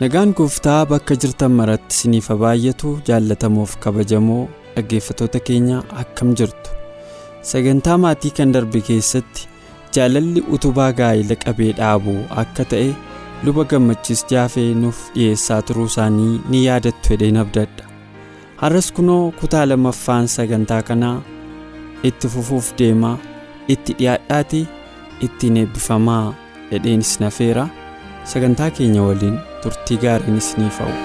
Nagaan 0.00 0.32
gooftaa 0.38 0.86
bakka 0.90 1.14
jirtan 1.22 1.52
maratti 1.58 1.94
isiniif 1.96 2.28
haa 2.32 2.38
baay'atu 2.42 2.90
jaallatamoof 3.08 3.72
kabajamoo 3.84 4.42
dhaggeeffattoota 4.76 5.40
keenya 5.48 5.78
akkam 6.02 6.30
jirtu. 6.40 6.70
Sagantaa 7.50 7.96
maatii 8.04 8.32
kan 8.38 8.52
darbe 8.54 8.80
keessatti 8.88 9.48
jaalalli 9.96 10.42
utubaa 10.56 10.90
gaa'ela 11.00 11.36
qabee 11.44 11.72
dhaabuu 11.80 12.18
akka 12.42 12.64
ta'e 12.72 12.88
luba 13.44 13.64
gammachiis 13.72 14.24
jaafee 14.32 14.68
nuuf 14.84 15.02
dhiyeessaa 15.16 15.60
turuu 15.70 15.86
isaanii 15.92 16.40
ni 16.50 16.64
yaadattu 16.66 17.12
hedheen 17.14 17.36
abdadha. 17.44 17.84
Har'as 18.62 18.88
kunoo 18.96 19.22
kutaa 19.40 19.66
lammaffaan 19.68 20.28
sagantaa 20.36 20.82
kanaa 20.88 21.18
itti 22.08 22.28
fufuuf 22.36 22.72
deemaa 22.80 23.16
itti 23.76 23.92
dhiyaadhaatii 24.00 24.64
ittiin 25.28 25.56
eebbifamaa 25.62 26.24
hedheenis 26.72 27.14
nafeera 27.20 27.68
sagantaa 28.34 28.70
keenya 28.80 29.02
waliin. 29.10 29.38
Turtii 29.62 29.98
gaariin 30.06 30.36
isiniif 30.42 30.78
hawwu. 30.84 30.98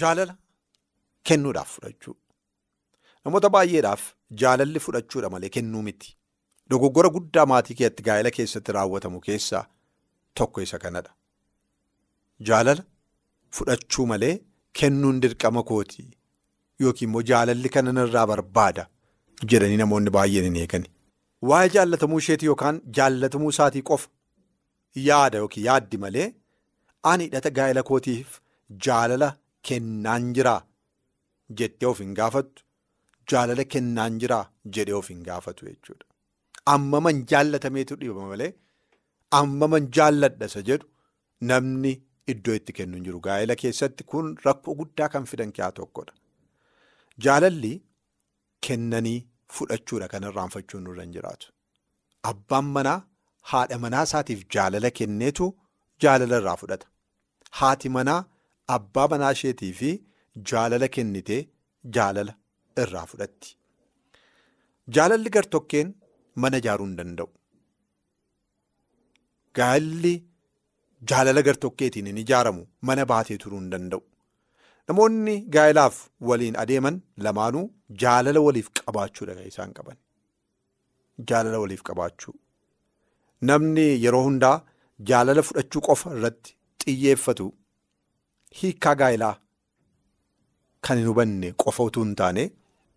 Jaalala 0.00 0.34
kennuudhaaf 1.28 1.70
fudhachuu 1.76 2.14
namoota 3.26 3.48
baay'eedhaaf 3.56 4.02
jaalalli 4.42 4.80
fudhachuudha 4.86 5.30
malee 5.34 5.50
kennuu 5.56 5.82
miti 5.88 6.10
dogoggora 6.74 7.10
guddaa 7.16 7.46
maatii 7.52 7.76
keessatti 7.80 8.06
gaa'ela 8.08 8.30
keessatti 8.38 8.74
raawwatamu 8.78 9.20
keessaa 9.28 9.64
tokko 10.40 10.58
isa 10.66 10.78
kanadha. 10.84 11.12
Jaalala 12.48 12.82
fudhachuu 13.58 14.06
malee. 14.12 14.34
Kennuun 14.78 15.20
dirqama 15.24 15.62
kooti 15.70 16.02
yookiin 16.84 17.08
immoo 17.08 17.22
jaalalli 17.30 17.68
kana 17.76 17.92
irraa 18.06 18.26
barbaada 18.32 18.84
jedhanii 19.52 19.78
namoonni 19.82 20.10
baay'een 20.16 20.46
hin 20.48 20.56
eegani. 20.62 20.88
Waa'ee 21.50 21.70
jaallatamuu 21.76 22.18
isheetii 22.24 22.48
yookaan 22.52 22.80
jaallatamuu 22.98 23.50
isaatii 23.54 23.82
qofa 23.90 24.08
yaada 25.08 25.38
yookiin 25.44 25.66
yaaddi 25.68 25.96
malee 26.04 26.26
ani 27.12 27.24
hidhata 27.28 27.50
gaa'ela 27.58 27.82
kootiif 27.90 28.38
jaalala 28.86 29.28
kennaan 29.70 30.28
jiraa 30.38 30.60
jettee 31.60 31.88
of 31.92 31.98
hin 32.04 32.14
gaafattu 32.20 32.62
jaalala 33.32 33.64
kennaan 33.76 34.18
jiraa 34.24 34.44
jedhee 34.78 34.96
of 35.00 35.08
hin 35.14 35.22
gaafatu 35.28 35.66
jechuudha. 35.70 36.04
Ammaman 36.74 37.24
jaallatameetu 37.32 37.96
dhibama 38.02 38.28
malee 38.34 38.52
ammaman 39.40 39.90
jaalladha 40.00 40.46
isa 40.52 40.62
jedhu 40.70 40.86
namni. 41.52 41.94
Iddoo 42.32 42.54
itti 42.58 42.72
kennu 42.78 42.96
hin 42.98 43.04
jiru 43.08 43.20
gaa'ela 43.26 43.54
keessatti 43.62 44.04
kun 44.12 44.30
rakkoo 44.46 44.74
guddaa 44.80 45.08
kan 45.14 45.24
fidan 45.32 45.52
keessaa 45.58 45.76
tokkodha. 45.80 46.14
Jaalalli 47.26 47.72
kennanii 48.68 49.18
fudhachuudha 49.58 50.08
kan 50.14 50.26
irraanfachuun 50.30 50.82
nurra 50.88 51.02
hin 51.06 51.12
jiraatu. 51.16 51.46
Abbaan 52.30 52.66
manaa 52.78 52.98
haadha 53.52 53.78
manaa 53.84 54.04
isaatiif 54.10 54.40
jaalala 54.56 54.90
kenneetu 55.00 55.46
jaalala 56.04 56.40
irraa 56.42 56.56
fudhata. 56.62 56.86
Haati 57.60 57.88
manaa 57.98 58.20
abbaa 58.78 59.06
manaa 59.14 59.32
isheetii 59.38 59.72
fi 59.80 59.90
jaalala 60.52 60.88
kennitee 60.96 61.40
jaalala 61.98 62.32
irraa 62.84 63.06
fudhatti. 63.12 63.48
Jaalalli 64.96 65.30
gartokkeen 65.36 65.88
mana 66.44 66.56
ijaaruu 66.62 66.86
hin 66.90 66.96
danda'u. 67.02 67.28
Gaa'elli. 69.58 70.14
Jaalala 71.10 71.42
gartokkeetiin 71.42 72.06
hin 72.06 72.18
ijaaramu 72.18 72.66
mana 72.80 73.04
baatee 73.06 73.36
turuu 73.42 73.58
hin 73.60 73.70
danda'u. 73.72 74.02
Namoonni 74.88 75.34
gaa'elaaf 75.56 75.96
waliin 76.30 76.56
adeeman 76.62 77.00
lamaanuu 77.26 77.64
jaalala 78.02 78.40
waliif 78.46 78.68
qabaachuudha 78.80 79.34
kan 79.38 79.46
isaan 79.52 79.72
qaban. 79.78 79.96
Jaalala 81.30 81.58
waliif 81.64 81.82
qabaachuu. 81.90 82.34
Namni 83.50 83.86
yeroo 84.04 84.22
hundaa 84.28 84.54
jaalala 85.10 85.42
fudhachuu 85.48 85.80
qofa 85.88 86.14
irratti 86.18 86.56
xiyyeeffatu 86.84 87.46
hiikaa 88.62 88.94
gaa'elaa 89.02 89.34
kan 90.88 90.98
hin 91.02 91.08
hubanne 91.12 91.52
qofa 91.64 91.82
utuu 91.90 92.04
hin 92.06 92.14
taane 92.22 92.44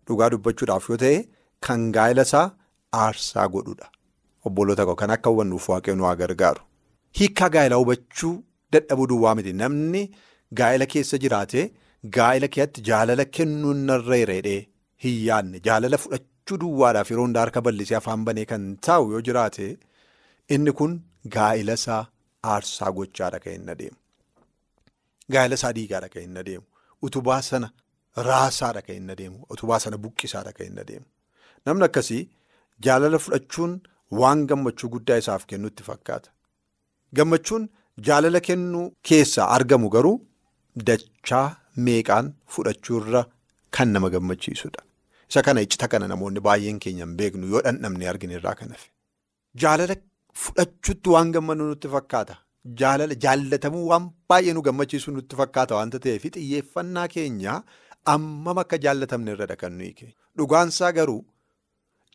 dhugaa 0.06 0.30
dubbachuudhaaf 0.36 0.88
yoo 0.94 0.98
ta'e 1.04 1.18
kan 1.68 1.90
gaa'ela 1.98 2.22
isaa 2.30 2.46
aarsaa 3.04 3.46
godhudha. 3.58 3.86
Obboloota 4.48 4.86
kan 5.04 5.10
akka 5.18 5.30
hubannuuf 5.36 5.68
waaqayyoon 5.74 6.04
haa 6.08 6.16
gargaaru. 6.24 6.62
Hiikaa 7.18 7.48
gaa'elaa 7.56 7.78
hubachuu 7.82 8.32
dadhabuu 8.74 9.06
duwwaa 9.12 9.34
miti 9.38 9.52
namni 9.62 10.02
gaa'ela 10.60 10.86
keessa 10.94 11.18
jiraate 11.24 11.62
gaa'ela 12.16 12.48
keessatti 12.56 12.84
jaalala 12.90 13.24
kennuun 13.38 13.80
narra 13.90 14.16
hiriidhee 14.22 14.60
hin 15.04 15.16
yaadne 15.28 15.60
jaalala 15.68 15.98
fudhachuu 16.04 16.58
duwwaadhaaf 16.64 17.10
yeroo 17.14 17.24
hundaa 17.26 17.44
harka 17.46 17.60
bal'isee 17.68 17.98
afaan 18.00 18.24
banee 18.30 18.46
kan 18.52 18.64
taa'u 18.88 19.10
yoo 19.14 19.22
jiraate 19.30 19.66
inni 20.56 20.72
kun 20.80 20.94
gaa'ela 21.36 21.74
isaa 21.82 22.00
aarsaa 22.54 22.90
gochaadha 22.98 23.38
kan 23.44 23.52
hin 23.58 23.68
adeemu. 23.76 23.98
Gaa'ela 25.34 25.54
isaa 25.60 25.72
diigaadha 25.78 26.08
kan 26.14 26.22
hin 26.26 26.38
adeemu. 26.42 26.64
Utubaa 27.08 27.40
sana 27.50 27.68
raasaadha 28.28 28.82
kan 28.86 28.96
hin 29.00 29.10
adeemu. 29.14 29.38
Utubaa 29.54 29.78
sana 29.84 29.96
buqqisaadha 30.04 30.52
kan 30.58 30.66
hin 30.70 30.78
adeemu. 30.84 31.06
Namni 31.66 31.84
akkasii 31.88 32.22
jaalala 32.86 33.18
fudhachuun 33.24 33.72
waan 34.22 34.46
gammachuu 34.52 34.88
guddaa 34.94 35.18
isaaf 35.22 35.42
kennutti 35.52 35.82
fakkaata. 35.90 36.30
Gammachuun 37.18 37.64
jaalala 38.08 38.40
kennuu 38.48 38.84
keessaa 39.10 39.48
argamu 39.56 39.88
garuu 39.96 40.16
dachaa 40.88 41.46
meeqaan 41.86 42.26
fudhachuurra 42.54 43.22
kan 43.78 43.88
nama 43.96 44.08
gammachiisudha. 44.14 44.80
Isa 45.30 45.42
kana 45.46 45.60
iccita 45.66 45.86
kana 45.94 46.06
namoonni 46.12 46.40
baay'een 46.48 46.78
keenya 46.84 47.04
hin 47.06 47.16
beeknu 47.22 47.46
yoo 47.54 47.62
dhandhamne 47.66 48.06
arginu 48.12 48.34
irraa 48.38 48.54
kan 48.60 48.70
hafe. 48.74 48.88
Jaalala 49.62 49.96
fudhachuutti 50.44 51.08
waan 51.16 51.32
gammannu 51.36 51.64
nutti 51.72 51.88
fakkaata. 51.96 52.34
Jaalala 52.80 53.14
jaallatamuu 53.24 53.84
waan 53.90 54.06
baay'ee 54.32 54.54
nu 54.56 54.62
gammachiisu 54.68 55.08
nutti 55.18 55.34
fakkaata 55.42 55.74
waanta 55.80 55.98
ta'eef 56.06 56.24
xiyyeeffannaa 56.36 57.06
keenya 57.16 57.54
ammam 58.14 58.58
akka 58.64 58.76
jaallatamne 58.86 59.30
irradha 59.36 59.56
kan 59.62 59.72
nuyi 59.82 59.92
kennu. 60.00 60.14
Dhugaansaa 60.38 60.92
garuu 60.98 61.20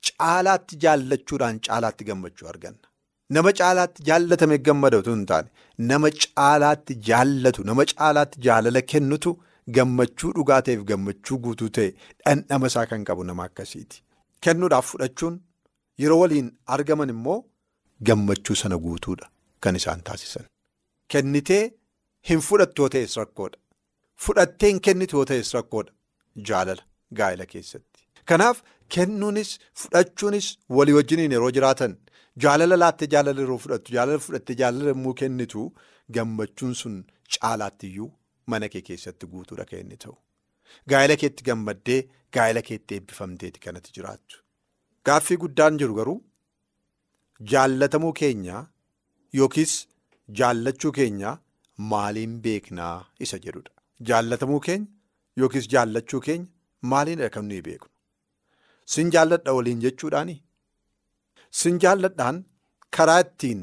caalaatti 0.10 0.76
jaallachuudhaan 0.86 1.58
caalaatti 1.68 2.04
gammachuu 2.10 2.48
arganna. 2.54 2.86
Nama 3.30 3.52
caalaatti 3.60 4.04
jaallatame 4.10 4.58
gammadatu 4.68 5.14
hin 5.16 5.26
taane 5.32 5.50
nama 5.92 6.10
caalaatti 6.26 6.96
jaallatu 7.10 7.64
nama 7.70 7.86
caalaatti 7.92 8.42
jaalala 8.48 8.82
kennutu 8.94 9.32
gammachuu 9.78 10.32
dhugaa 10.38 10.60
ta'eef 10.68 10.84
gammachuu 10.92 11.38
guutuu 11.46 11.70
ta'e 11.78 11.88
dhandhama 12.26 12.68
isaa 12.74 12.86
kan 12.92 13.04
qabu 13.10 13.24
nama 13.30 13.44
akkasiiti. 13.50 13.98
Kennuudhaaf 14.48 14.86
fudhachuun 14.92 15.40
yeroo 16.04 16.20
waliin 16.24 16.52
argaman 16.78 17.10
immoo 17.16 17.40
gammachuu 18.12 18.56
sana 18.62 18.78
guutuudha 18.86 19.28
kan 19.68 19.76
isaan 19.82 20.02
taasisan. 20.12 20.46
Kennitee 21.12 21.64
hin 22.30 22.40
fudhattoo 22.50 22.90
ta'es 22.98 23.18
rakkoodha. 23.24 23.58
Fudhattee 24.28 24.70
hin 24.74 24.82
kennitoo 24.90 25.26
ta'es 25.34 25.54
rakkoodha 25.60 25.92
jaalala 26.50 26.84
gaa'ela 27.22 27.46
keessatti. 27.54 28.00
Kanaaf 28.30 28.62
kennuunis 28.96 29.60
fudhachuunis 29.84 30.48
walii 30.80 30.94
wajjiniin 31.02 31.32
yeroo 31.40 31.52
jiraatan. 31.58 31.98
Jaalala 32.44 32.76
laattee 32.82 33.08
jaalala 33.14 33.42
yeroo 33.46 33.58
fudhattu 33.66 33.94
jaalala 33.98 34.20
fudhattee 34.26 34.56
jaalala 34.62 34.90
yommuu 34.94 35.14
kennitu 35.22 35.62
gammachuun 36.18 36.74
sun 36.82 36.96
caalaattiyyuu 37.36 38.10
mana 38.54 38.70
kee 38.74 38.82
keessatti 38.90 39.30
guutuudha 39.34 39.66
kan 39.70 39.80
inni 39.84 39.98
ta'u. 40.06 40.16
Gaa'ela 40.92 41.16
keetti 41.22 41.44
gammaddee 41.50 42.00
gaa'ela 42.38 42.62
keetti 42.70 42.98
eebbifamteeti 43.00 43.60
kanatti 43.66 43.92
jiraattu. 43.98 44.36
Gaaffii 45.08 45.38
guddaan 45.44 45.80
jiru 45.82 45.96
garuu 46.00 46.18
jaallatamuu 47.54 48.14
keenyaa 48.22 48.62
yookiis 49.40 49.74
jaallachuu 50.40 50.92
keenyaa 51.00 51.36
maaliin 51.94 52.36
beeknaa 52.48 52.96
isa 53.28 53.38
jedhudha. 53.46 53.72
Jaallatamuu 54.10 54.60
keenya 54.68 54.88
yookiis 55.44 55.68
jaallachuu 55.76 56.22
keenya 56.28 56.48
maaliinidha 56.94 57.30
kan 57.38 57.48
nuyi 57.52 57.62
beeknu. 57.70 57.90
sin 58.94 59.08
jaalladha 59.14 59.54
waliin 59.58 59.80
jechuudhaani. 59.84 60.34
Sin 61.60 61.80
jaalladhaan 61.84 62.38
karaa 62.98 63.20
ittiin 63.26 63.62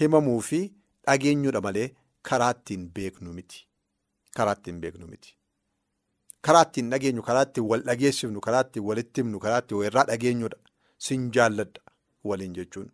himamuu 0.00 0.40
fi 0.48 0.60
dhageenyudha 1.06 1.60
malee 1.66 1.86
karaa 2.30 2.50
ittiin 2.56 2.84
beeknu 2.98 3.32
miti. 3.38 3.62
Karaa 4.36 4.54
ittiin 4.58 4.80
beeknu 4.84 5.06
miti. 5.12 5.36
Karaa 6.46 6.62
ittiin 6.68 6.90
dhageenyu, 6.92 7.22
karaa 7.28 7.42
ittiin 7.48 7.66
wal 7.70 7.82
dhageessifnu, 7.88 8.40
karaa 8.46 8.60
ittiin 8.66 8.84
walitti 8.90 9.20
himnu, 9.22 9.38
karaa 9.44 9.58
ittiin 9.64 9.78
walirraa 9.80 10.04
dhageenyudha. 10.12 10.58
Sin 11.06 11.30
jaalladha 11.34 11.80
waliin 12.30 12.54
jechuun. 12.58 12.88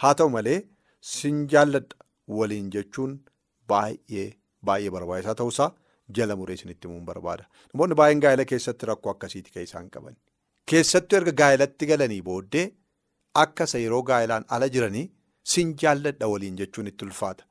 Haa 0.00 0.14
ta'u 0.20 0.30
malee 0.36 0.58
sin 1.00 1.42
jaalladha 1.54 1.96
waliin 2.38 2.70
jechuun 2.76 3.12
baay'ee 3.72 4.26
baay'ee 4.70 4.90
barbaachisaa 4.96 5.34
ta'uusaa 5.40 5.70
jala 6.18 6.36
muree 6.40 6.54
isinitti 6.60 6.88
himuun 6.88 7.04
barbaada. 7.10 7.44
Namoonni 7.72 7.98
baay'een 8.00 8.20
gaa'ela 8.24 8.44
keessatti 8.52 8.86
rakkoo 8.92 9.12
akkasiiti 9.14 9.50
kan 9.54 9.62
isaan 9.68 9.90
qaban. 9.96 10.16
Keessattuu 10.70 11.18
erga 11.20 11.32
gaa'elatti 11.42 11.86
galanii 11.92 12.22
booddee 12.28 12.66
akkasa 13.44 13.78
yeroo 13.84 14.02
gaa'elaan 14.10 14.44
ala 14.56 14.68
jiranii 14.74 15.06
sin 15.54 15.74
jaalladha 15.82 16.28
waliin 16.32 16.56
jechuun 16.60 16.86
itti 16.92 17.04
ulfaata. 17.08 17.44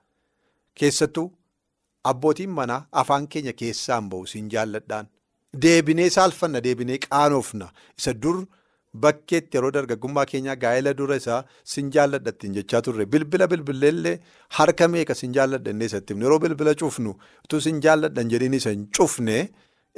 Keessattuu 0.79 1.27
abbootiin 2.11 2.49
manaa 2.59 2.81
afaan 3.01 3.27
keenya 3.35 3.53
keessaan 3.61 4.09
bahu 4.11 4.27
sin 4.33 4.49
jaalladhaan. 4.53 5.07
Deebinee 5.63 6.09
saalfanna 6.17 6.63
deebinee 6.63 6.97
qaanoofna 7.07 7.67
isa 7.99 8.13
dur 8.23 8.37
bakkeetti 9.03 9.57
yeroo 9.57 9.71
dargaggummaa 9.75 10.25
keenyaa 10.31 10.55
gaa'ela 10.63 10.93
dura 10.99 11.15
isaa 11.21 11.39
sin 11.73 11.91
jaalladha 11.95 12.33
ittiin 12.35 12.53
jechaa 12.57 12.81
turre 12.87 13.05
bilbila 13.13 13.47
bilbileellee 13.53 14.15
harka 14.57 14.87
meeqa 14.95 15.15
sin 15.21 15.33
jaalladha 15.37 15.71
innee 15.75 15.89
isatti 15.91 16.17
yeroo 16.25 16.39
bilbila 16.45 16.73
cufnu 16.81 17.15
utuu 17.45 17.61
sin 17.67 17.81
jaalladhan 17.85 18.29
jedhiin 18.33 18.57
isa 18.59 18.73
hin 18.75 18.85
cufne 18.99 19.37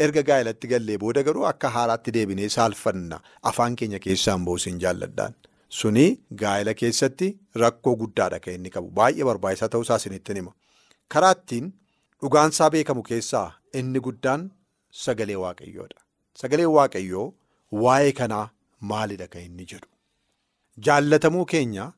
erga 0.05 0.23
gaa'elatti 0.29 0.71
gallee 0.73 0.97
booda 1.03 1.23
garuu 1.27 1.45
akka 1.51 1.69
haaraatti 1.75 2.13
deebinee 2.17 2.49
saalfanna 2.57 3.19
afaan 3.51 3.75
keenya 3.81 3.99
keessaan 4.07 4.45
bahu 4.49 4.57
sin 4.65 4.79
jaalladhaan. 4.85 5.33
Suni 5.69 6.05
gaa'ela 6.41 6.73
keessatti 6.81 7.27
rakkoo 7.61 7.95
guddaadha 8.01 8.39
kan 8.43 8.53
inni 8.57 8.69
qabu 8.75 8.89
baay'ee 8.99 9.25
barbaachisaa 9.29 9.69
ta'uusaa 9.73 9.97
isinitti 10.01 10.33
hima. 10.39 10.53
Karaa 11.13 11.31
ittiin 11.37 11.71
dhugaansaa 12.21 12.69
beekamu 12.75 13.03
keessaa 13.09 13.47
inni 13.81 13.99
guddaan 14.07 14.45
sagalee 15.03 15.35
waaqayyoodha. 15.43 15.99
Sagaleen 16.41 16.71
waaqayyoo 16.77 17.25
waa'ee 17.85 18.11
kanaa 18.19 18.45
maalidha 18.91 19.27
kan 19.33 19.41
inni 19.41 19.65
jedhu? 19.71 19.89
Jaallatamuu 20.85 21.45
keenya 21.53 21.91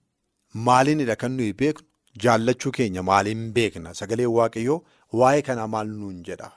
maaliinidha 0.70 1.16
kan 1.24 1.32
nuyi 1.38 1.54
beeknu? 1.62 1.86
Jaallachuu 2.24 2.72
keenya 2.78 3.04
maaliin 3.10 3.44
beekna? 3.54 3.94
Sagaleen 3.94 4.32
waaqayyoo 4.38 4.80
waa'ee 5.22 5.42
kanaa 5.52 5.68
maal 5.76 5.88
nuun 6.00 6.24
jedha? 6.32 6.50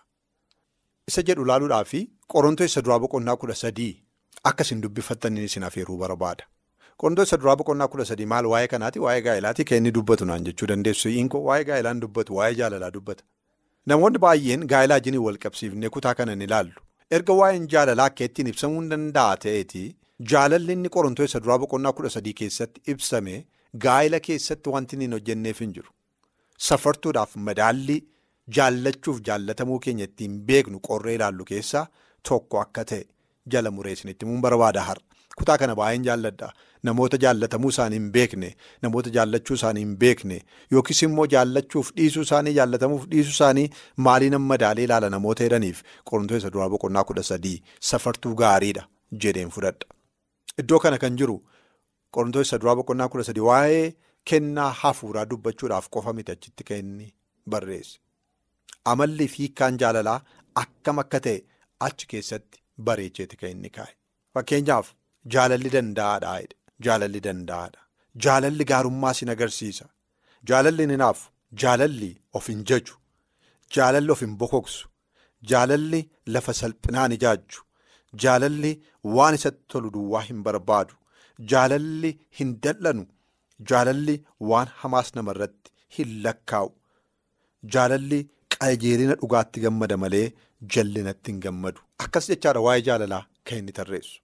Isa 1.08 1.22
jedhu 1.28 1.44
ilaaluudhaa 1.48 1.84
fi 1.84 2.00
Qorontoos 2.32 2.70
isa 2.72 2.82
duraa 2.84 2.98
boqonnaa 3.04 3.36
kudha 3.36 3.54
sadii 3.64 3.92
akka 4.50 4.64
isin 4.66 4.80
dubbifattaniin 4.82 5.44
isin 5.50 5.64
afeeruu 5.68 5.98
barbaada. 6.02 6.44
Qorontoos 7.02 7.28
isa 7.28 7.36
duraa 7.42 7.56
boqonnaa 7.60 7.88
kudha 7.92 8.04
sadii 8.10 8.26
maal 8.32 8.46
waa'ee 8.52 8.68
kanaati? 8.72 9.00
Waa'ee 9.04 9.22
gaa'elaati 9.26 9.64
kan 9.68 9.78
inni 9.80 9.92
dubbatu 9.96 10.24
naan 10.30 10.44
jechuu 10.48 10.68
dandeessu. 10.70 11.08
Hinkoo 11.14 11.40
waa'ee 11.48 11.64
gaa'elaan 11.70 12.00
dubbatu, 12.04 12.36
waa'ee 12.38 12.54
jaalalaa 12.60 12.90
dubbata. 12.96 13.24
Namoonni 13.92 14.18
baay'een 14.24 14.66
gaa'elaa 14.72 15.00
jiniin 15.06 15.24
wal 15.26 15.38
qabsiifnee 15.44 15.90
kutaa 15.96 16.14
kana 16.20 16.36
ni 16.36 16.44
ilaallu. 16.50 16.78
Erga 17.18 17.34
waa'een 17.40 17.66
jaalalaa 17.74 18.06
akka 18.12 18.24
ittiin 18.28 18.52
ibsamuu 18.52 18.80
hin 18.80 18.90
danda'a 18.94 19.36
ta'eeti 19.46 19.82
jaalalli 20.34 20.72
inni 20.78 20.88
Qorontoos 20.96 21.30
isa 21.32 21.40
duraa 21.46 21.58
boqonnaa 21.64 21.92
kudha 21.98 22.10
sadii 22.16 22.34
keessatti 22.42 22.80
ibsame 22.94 23.34
gaa'ela 23.86 24.20
keessatti 24.28 24.70
wanti 24.76 24.96
inni 24.96 25.08
hin 25.10 25.16
hojjenneef 25.18 25.60
hin 25.66 25.72
jiru. 25.78 25.90
Safartuudhaaf 26.68 27.34
madaalli 27.48 27.96
jaallachuuf 28.58 29.18
jaallatamuu 29.30 29.78
keenya 29.86 30.04
ittiin 30.10 30.38
beeknu 30.50 30.78
qorree 30.90 31.14
ilaallu 31.18 31.44
keessaa 31.54 31.86
tokko 32.30 32.60
akka 32.66 32.84
ta'e 32.92 33.02
jala 33.56 33.70
muree 33.78 33.92
isinitti 33.98 34.26
himuun 34.26 34.42
barbaada 34.46 34.82
har'a. 34.90 35.02
Kutaa 35.38 35.58
kana 35.58 35.74
baay'een 35.80 36.04
jaalladha. 36.08 36.52
Namoota 36.82 37.16
jaallatamuu 37.22 37.68
isaanii 37.72 37.96
hin 37.98 38.10
beekne, 38.14 38.48
namoota 38.82 39.10
jaallachuu 39.16 39.54
isaanii 39.58 39.80
hin 39.84 39.96
beekne 39.98 40.38
yookiis 40.76 41.02
immoo 41.06 41.26
jaallachuuf 41.34 41.90
dhiisuu 41.98 42.22
isaanii 42.26 42.54
jaallatamuuf 42.56 43.04
dhiisuu 43.12 43.30
isaanii 43.36 43.68
maaliin 44.06 44.34
amma 44.38 44.48
madaalee 44.54 44.84
ilaala 44.88 45.10
namoota 45.14 45.44
jedhaniif 45.46 45.82
Qorontoos 46.10 46.42
isa 46.42 46.50
duraa 46.56 46.68
boqonnaa 46.72 47.04
kudha 47.10 47.22
sadii 47.28 47.54
safartuu 47.90 48.34
gaariidha 48.40 48.82
jedheen 49.24 49.50
fudhadha. 49.56 49.86
Iddoo 50.62 50.78
kana 50.86 50.98
kan 51.04 51.16
jiru 51.20 51.36
Qorontoos 52.16 52.46
isa 52.50 52.58
duraa 52.64 52.74
boqonnaa 52.80 53.08
kudha 53.12 53.24
sadii 53.28 53.44
waa'ee 53.50 53.84
kennaa 54.32 54.70
hafuuraa 54.80 55.24
dubbachuudhaaf 55.34 55.88
qofa 55.98 56.12
miti 56.18 56.32
achitti 56.34 56.64
kan 56.72 56.78
inni 56.82 57.12
barreesse. 57.54 57.98
Amalli 58.94 59.28
fi 59.28 59.38
hiikkaan 59.44 59.78
jaalalaa 59.84 60.16
akkam 60.64 60.98
akka 61.04 61.20
ta'e 61.28 61.38
achi 61.90 62.06
keessatti 62.14 62.58
bareecheeti 62.90 63.36
kan 63.44 63.50
inni 63.54 63.70
kaa'e. 63.78 63.94
Fakkeenyaaf 64.34 64.90
jaalalli 65.34 65.70
danda'aadha. 65.76 66.32
Jaalalli 66.86 67.20
danda'aadha. 67.26 67.80
Jaalalli 68.24 68.64
gaarummaa 68.72 69.12
sin 69.18 69.30
agarsiisa. 69.34 69.86
Jaalalli 70.50 70.86
ni 70.86 70.96
naafu. 71.02 71.30
Jaalalli 71.62 72.10
of 72.34 72.48
hin 72.52 72.64
jaju. 72.70 72.94
Jaalalli 73.76 74.10
of 74.14 74.20
hin 74.24 74.34
bokoksu. 74.42 74.88
Jaalalli 75.50 76.00
lafa 76.34 76.52
salphinaan 76.60 77.12
ijaajju. 77.18 77.60
Jaalalli 78.24 78.72
waan 79.16 79.34
isatti 79.38 79.64
tolu 79.74 79.90
duwwaa 79.96 80.22
hin 80.28 80.42
barbaadu. 80.48 80.94
Jaalalli 81.52 82.10
hin 82.38 82.50
dal'anu. 82.66 83.04
Jaalalli 83.70 84.16
waan 84.50 84.68
hamaas 84.82 85.14
namarratti 85.18 85.70
hin 85.98 86.10
lakkaa'u. 86.24 86.70
Jaalalli 87.74 88.20
qajeelina 88.56 89.14
dhugaatti 89.22 89.58
gammada 89.64 89.96
malee 90.04 90.26
jallinatti 90.76 91.32
hin 91.32 91.40
gammadu. 91.46 91.80
Akkas 92.04 92.28
jechaadha 92.32 92.60
waa'ee 92.66 92.82
jaalalaa 92.88 93.24
kan 93.46 93.58
inni 93.62 93.72
tarreessu. 93.78 94.21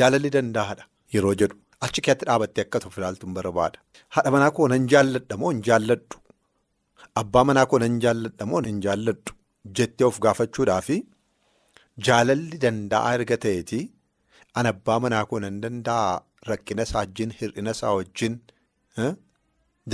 Jaalalli 0.00 0.30
danda'aadha 0.36 0.84
yeroo 1.14 1.34
jedhu 1.40 1.56
achi 1.86 2.00
keessatti 2.04 2.26
dhaabattee 2.30 2.64
akka 2.66 2.80
tuuf 2.84 2.98
ilaaltu 2.98 3.26
hin 3.26 3.34
barbaada. 3.38 3.78
Haadha 4.14 4.30
manaa 4.34 4.50
koo 4.58 4.68
nan 4.72 4.86
jaalladha 4.92 5.36
moo 5.42 5.50
hin 5.54 5.62
jaalladhu? 5.68 6.16
Abbaa 7.22 7.44
manaa 7.50 7.66
koo 7.72 7.78
nan 7.84 7.98
jaalladha 8.04 8.46
moo 8.52 8.62
hin 8.68 8.80
jaalladhu? 8.86 9.34
Jettee 9.78 10.06
of 10.10 10.18
gaafachuudhaafi 10.26 10.96
jaalalli 12.08 12.58
danda'aa 12.64 13.12
erga 13.18 13.36
ta'eeti 13.44 13.80
an 14.60 14.66
abbaa 14.72 14.98
manaa 15.04 15.24
koo 15.30 15.38
nan 15.44 15.60
danda'a 15.64 16.08
rakkina 16.50 16.82
isaa 16.88 17.00
wajjin 17.04 17.30
hir'ina 17.40 17.70
isaa 17.76 17.92
wajjin 17.98 18.34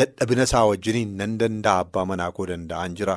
dadhabina 0.01 0.45
isaa 0.49 0.65
wajjiniin 0.71 1.13
nan 1.23 1.37
danda'a 1.43 1.79
abbaa 1.87 2.05
manaa 2.13 2.31
koo 2.39 2.47
danda'an 2.53 2.95
jira. 3.01 3.17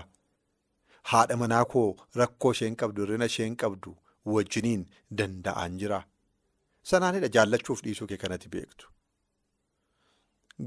Haadha 1.12 1.36
manaa 1.43 1.63
koo 1.75 1.88
rakkoo 2.21 2.51
isheen 2.57 2.75
qabdu 2.81 3.00
hir'ina 3.05 3.25
isheen 3.31 3.55
qabdu 3.63 3.89
wajjiniin 4.36 4.83
danda'an 5.21 5.77
jira. 5.83 6.00
Sanaanidha 6.91 7.29
jaallachuuf 7.35 7.81
dhiisuu 7.85 8.07
kee 8.11 8.17
kanatti 8.23 8.49
beektu. 8.55 8.89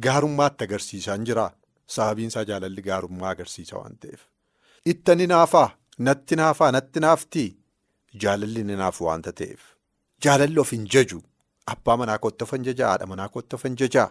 Gaarummaatti 0.06 0.64
agarsiisaan 0.64 1.24
jira. 1.30 1.46
Sababiin 1.94 2.28
isaa 2.32 2.44
jaalalli 2.50 2.82
gaarummaa 2.88 3.30
agarsiisa 3.36 3.76
waan 3.78 3.96
ta'eef. 4.04 4.22
Itta 4.92 5.14
ni 5.14 5.26
naafaa, 5.32 5.68
natti 6.08 6.36
naafaa, 6.40 6.70
natti 6.76 7.00
naaftii 7.04 7.48
jaalalli 8.24 8.64
ni 8.70 8.76
naafu 8.82 9.04
waanta 9.08 9.32
ta'eef. 9.40 9.60
Jaalalli 10.24 10.58
of 10.64 10.72
hin 10.76 10.86
jaju. 10.94 11.20
Abbaa 11.74 11.96
manaa 12.02 12.18
kootti 12.24 12.44
of 12.46 12.52
hin 12.56 12.64
jajaa, 12.70 12.88
haadha 12.92 13.06
manaa 13.12 13.28
kootti 13.36 13.56
of 13.58 13.64
hin 13.68 13.76
jajaa. 13.82 14.08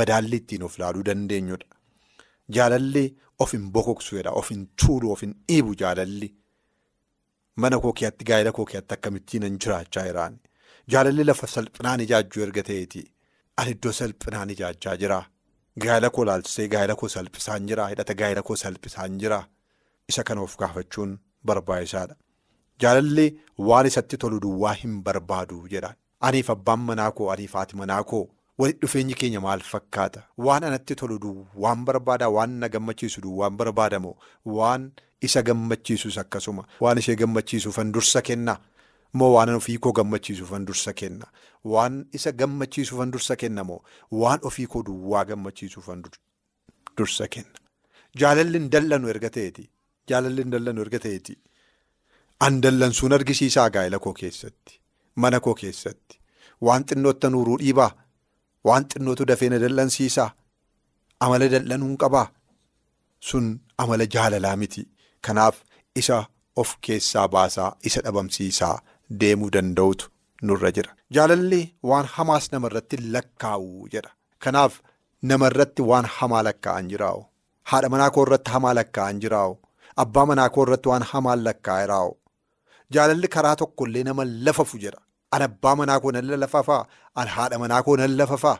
Madaalli 0.00 0.36
ittiin 0.42 0.62
of 0.68 0.76
ilaaluu 0.78 1.04
dandeenyudha. 1.10 1.66
Jaalalli 2.58 3.04
of 3.38 3.52
hin 3.52 3.70
bokoksuudha. 3.72 4.30
Of 4.42 4.50
hin 4.50 4.66
tuulu, 4.84 5.12
of 5.12 5.22
hin 5.22 5.34
dhiibu 5.48 5.74
jaalalli. 5.84 6.28
Mana 7.56 7.78
koo 7.84 7.92
keessatti 8.02 8.24
gaa'ela 8.32 8.52
koo 8.60 8.64
keessatti 8.72 8.94
akkamittiin 8.98 9.42
hin 9.48 9.58
jiraachaa 9.64 10.04
jiraani. 10.10 10.38
Jaalalli 10.92 11.24
lafa 11.28 11.46
salphinaan 11.54 12.00
ijaajjuu 12.04 12.42
erga 12.46 12.62
ta'eeti. 12.68 13.02
Ani 13.60 13.70
iddoo 13.76 13.92
salphinaan 14.00 14.50
ijaajjaa 14.54 14.96
jira. 15.02 15.18
Gaa'ela 15.84 16.10
koo 16.10 16.24
laalchisee 16.28 16.68
gaa'ela 16.74 16.94
koo 17.00 17.08
salphisaan 17.14 17.66
jira. 17.68 17.88
Hidhata 17.92 18.14
gaa'ela 18.20 18.42
koo 18.42 18.56
salphisaan 18.62 19.18
jira. 19.22 19.40
Isa 20.08 20.24
kana 20.24 20.40
of 20.46 20.56
gaafachuun 20.62 21.18
barbaachisaadha. 21.46 22.14
Jaalalli 22.82 23.26
waan 23.70 23.86
isatti 23.90 24.16
tolu 24.24 24.40
duwwaa 24.44 24.72
hin 24.82 25.02
barbaadu 25.02 25.60
jedhaan. 25.74 25.96
Aniif 26.20 26.50
abbaan 26.50 26.80
manaa 26.90 27.10
koo, 27.12 27.30
aniif 27.34 27.52
haati 27.54 27.76
manaa 27.76 28.02
koo 28.04 28.24
walitti 28.58 28.80
dhufeenyi 28.86 29.14
keenya 29.14 29.40
maal 29.40 29.60
fakkaata? 29.72 30.22
Waan 30.46 30.64
anatti 30.64 30.94
tolu 30.96 31.18
duwwaan 31.24 31.84
barbaada, 31.84 32.28
waan 32.28 32.50
na 32.62 32.68
gammachiisu 32.68 33.20
duwwaan 33.26 33.56
barbaadamoo 33.56 34.16
waan 34.44 34.90
isa 35.20 35.42
gammachiisus 35.42 36.18
akkasuma 36.18 36.64
waan 36.80 36.98
ishee 36.98 37.16
gammachiisuufan 37.16 37.92
dursa 37.92 38.22
kenna. 38.22 38.56
Moo 39.12 39.30
waan 39.34 39.54
ofii 39.54 39.78
koo 39.78 39.92
gammachiisuufan 39.92 40.66
dursa 40.66 40.92
kenna. 40.92 41.26
Waan 41.64 42.06
isa 42.12 42.32
gammachiisuufan 42.32 43.10
dursa 43.12 43.36
kenna 43.36 43.64
moo 43.64 43.80
waan 44.22 44.40
ofii 44.50 44.66
koo 44.66 44.82
duwwaa 44.88 45.24
gammachiisuufan 45.24 46.02
dursa 46.98 47.28
kenna. 47.28 47.58
Jaalalli 48.20 48.58
hin 48.58 48.70
dallanu 48.72 49.08
erga 49.14 49.30
ta'eeti. 49.36 49.64
Jaalalli 50.10 50.42
hin 50.44 50.50
dallanu 50.56 50.80
erga 50.86 50.98
ta'eeti. 51.06 51.36
An 52.46 52.60
dallansuun 52.62 53.12
argisiisaa 53.18 53.68
gaa'ela 53.76 53.98
koo 53.98 54.12
keessatti. 54.20 54.80
Mana 55.16 55.40
koo 55.40 55.54
keessatti. 55.54 56.18
Waan 56.66 56.84
xinnoottan 56.90 57.34
uruu 57.40 57.58
dhiibaa. 57.62 57.90
Waan 58.64 58.84
xinnootu 58.92 59.26
dafee 59.32 59.48
na 59.54 59.58
dallansiisaa. 59.64 60.30
Amala 61.20 61.48
dallanuun 61.54 61.96
qabaa. 62.04 62.26
Sun 63.20 63.46
amala 63.78 64.06
jaalalaa 64.14 64.56
miti. 64.56 64.84
Kanaaf 65.26 65.56
isa 65.96 66.18
of 66.56 66.76
keessaa 66.86 67.28
baasaa 67.28 67.70
isa 67.90 68.00
dhabamsiisaa 68.04 68.76
deemuu 69.10 69.50
danda'utu 69.56 70.06
nurra 70.42 70.70
jira. 70.76 70.90
Jaalalli 71.16 71.60
waan 71.90 72.06
hamaas 72.16 72.52
namarratti 72.52 72.96
lakkaa'u 73.14 73.88
jedha. 73.94 74.10
Kanaaf 74.44 74.74
namarratti 75.32 75.82
waan 75.90 76.06
hamaa 76.18 76.42
lakkaa'an 76.48 76.88
jiraa'u. 76.92 77.20
Haadha 77.70 77.88
manaa 77.94 78.10
koo 78.14 78.22
irratti 78.26 78.50
hamaa 78.54 78.74
lakkaa'an 78.78 79.20
jiraa'u. 79.24 79.52
Abbaa 80.02 80.26
manaa 80.30 80.48
koo 80.54 80.62
irratti 80.66 80.88
waan 80.92 81.04
hamaan 81.12 81.40
lakkaa'eraa'u. 81.46 82.12
Jaalalli 82.94 83.28
karaa 83.36 83.56
tokkollee 83.62 84.04
nama 84.08 84.24
lafafu 84.46 84.78
jedha. 84.84 85.00
An 85.34 85.42
abbaa 85.48 85.74
manaa 85.80 86.00
koo 86.02 86.10
nan 86.16 86.26
lafafaa? 86.44 86.82
An 87.20 87.28
haadha 87.34 87.58
manaa 87.62 87.82
koo 87.86 87.96
nan 88.00 88.16
lafafaa? 88.20 88.56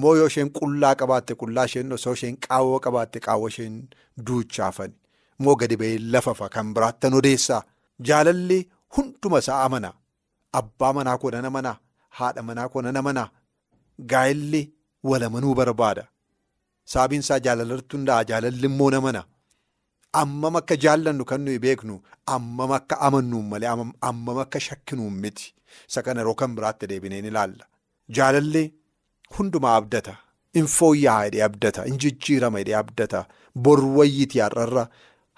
Moo 0.00 0.14
yoo 0.18 0.26
isheen 0.30 0.50
qullaa 0.58 0.94
qabaatte 1.00 1.34
qullaa 1.42 1.64
isheen 1.70 1.92
osoo 1.96 2.12
isheen 2.18 2.36
qaawwa 2.46 2.78
qabaatte 2.86 3.18
qaawwa 3.26 3.48
isheen 3.52 3.76
duuchaafani. 4.26 4.94
Moo 5.44 5.54
gadi 5.60 5.76
ba'ee 5.80 5.98
lafafa 6.14 6.48
kan 6.54 6.66
biraattan 6.74 7.14
odeessaa. 7.20 7.62
Jaalalli 8.08 8.58
hunduma 8.96 9.38
isaa 9.42 9.62
amana. 9.66 9.90
Abbaa 10.60 10.92
manaa 10.96 11.18
koo 11.22 11.30
nan 11.34 11.44
amanaa? 11.50 11.76
Haadha 12.18 12.42
manaa 12.48 12.68
koo 12.72 12.82
nan 12.82 12.96
amanaa? 13.00 13.28
Gaa'elli 14.10 14.62
walamanuu 15.10 15.54
barbaada. 15.60 16.04
Sababiin 16.92 17.22
isaa 17.24 17.38
jaalalarratti 17.46 17.96
hundaa'a. 17.96 18.24
Jaalalli 18.30 18.66
immoo 18.70 18.90
namana. 18.94 19.22
Ammam 20.22 20.56
akka 20.60 20.76
jaallannu 20.84 21.24
kan 21.30 21.40
nuyi 21.44 21.58
beeknu 21.64 21.94
ammam 22.36 22.72
akka 22.78 22.94
amannuun 23.06 23.46
malee 23.52 23.68
ammam 24.10 24.38
akka 24.44 24.58
shakkinuun 24.68 25.14
miti. 25.22 25.46
Isa 25.88 26.02
kana 26.02 26.20
yeroo 26.20 26.34
kan 26.40 26.50
biraatti 26.56 26.86
deebineen 26.90 27.24
ilaalla. 27.30 27.64
Jaalalli 28.16 28.64
hundumaa 29.36 29.76
abdata. 29.80 30.14
In 30.58 30.66
fooyya'aa 30.76 31.24
hidhee 31.26 31.44
abdata. 31.48 31.86
In 31.90 31.96
jijjiirama 32.02 32.58
hidhee 32.62 32.76
abdata. 32.82 33.20
Borwayyiiti 33.64 34.38
har'arra 34.44 34.84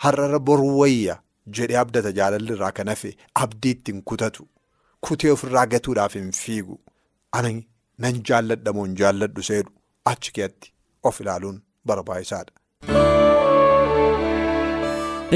har'arra 0.04 0.38
borwayya 0.48 1.14
jedhee 1.58 1.76
abdata 1.82 2.12
jaalalli 2.18 2.52
irraa 2.56 2.72
kan 2.78 2.88
hafe 2.94 3.12
abdii 3.44 3.70
ittiin 3.76 4.02
kutatu. 4.12 4.48
Kutee 5.08 5.30
ofirraa 5.36 5.66
gatuudhaaf 5.66 6.14
hin 6.20 6.32
fiigu. 6.40 6.80
Ani 7.32 7.66
nan 7.98 8.22
jaalladha 8.30 8.72
moo 8.78 8.84
hin 8.88 8.96
jaalladhu 9.02 9.42
seedhu 9.50 9.70
achi 10.12 10.32
keetti 10.38 10.72
of 11.10 11.20
ilaaluun 11.20 11.62
barbaachisaadha. 11.86 12.52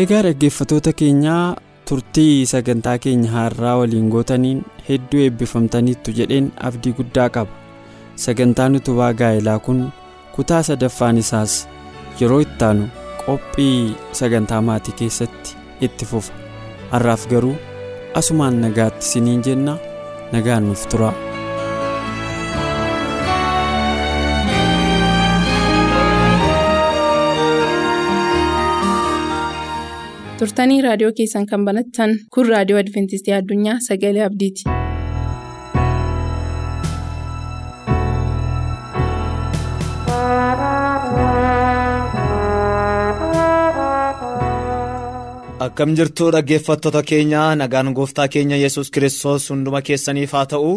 Egaa 0.03 0.23
dhaggeeffatoota 0.27 0.93
keenyaa 1.03 1.57
turtii 1.89 2.47
sagantaa 2.53 2.97
keenya 3.05 3.31
har'aa 3.35 3.77
waliin 3.83 4.09
gootaniin 4.15 4.59
hedduu 4.89 5.21
eebbifamtaniittu 5.27 6.11
jedheen 6.19 6.51
abdii 6.71 6.93
guddaa 6.99 7.29
qaba. 7.37 7.53
Sagantaan 8.25 8.77
utubaa 8.81 9.13
gaa'elaa 9.21 9.59
kun 9.69 9.81
kutaa 10.37 10.63
sadaffaan 10.69 11.19
isaas 11.23 11.55
yeroo 12.21 12.41
ittaanu 12.47 12.89
qophii 13.27 13.97
sagantaa 14.21 14.61
maatii 14.69 14.95
keessatti 15.01 15.57
itti 15.81 16.05
fufa. 16.05 16.33
Har'aaf 16.91 17.27
garuu 17.31 17.57
asumaan 18.15 18.61
nagaatti 18.61 19.07
siniin 19.13 19.43
jenna 19.45 19.79
nagaan 20.33 20.69
nuuf 20.69 20.87
tura. 20.91 21.13
turtanii 30.39 30.81
raadiyoo 30.87 31.13
keessan 31.19 31.47
kan 31.53 31.65
banattan 31.69 32.17
kun 32.35 32.49
raadiyoo 32.55 32.81
adventistii 32.85 33.35
addunyaa 33.39 33.79
sagalee 33.89 34.25
abdiiti. 34.31 34.76
Akkam 45.67 45.91
jirtu 45.99 46.27
dhaggeeffattoota 46.35 47.03
keenya 47.11 47.43
nagaan 47.61 47.89
gooftaa 47.99 48.29
keenya 48.35 48.57
yesus 48.65 48.89
kiristoos 48.95 49.45
hunduma 49.51 49.81
keessaniif 49.89 50.33
haa 50.37 50.47
ta'u 50.53 50.73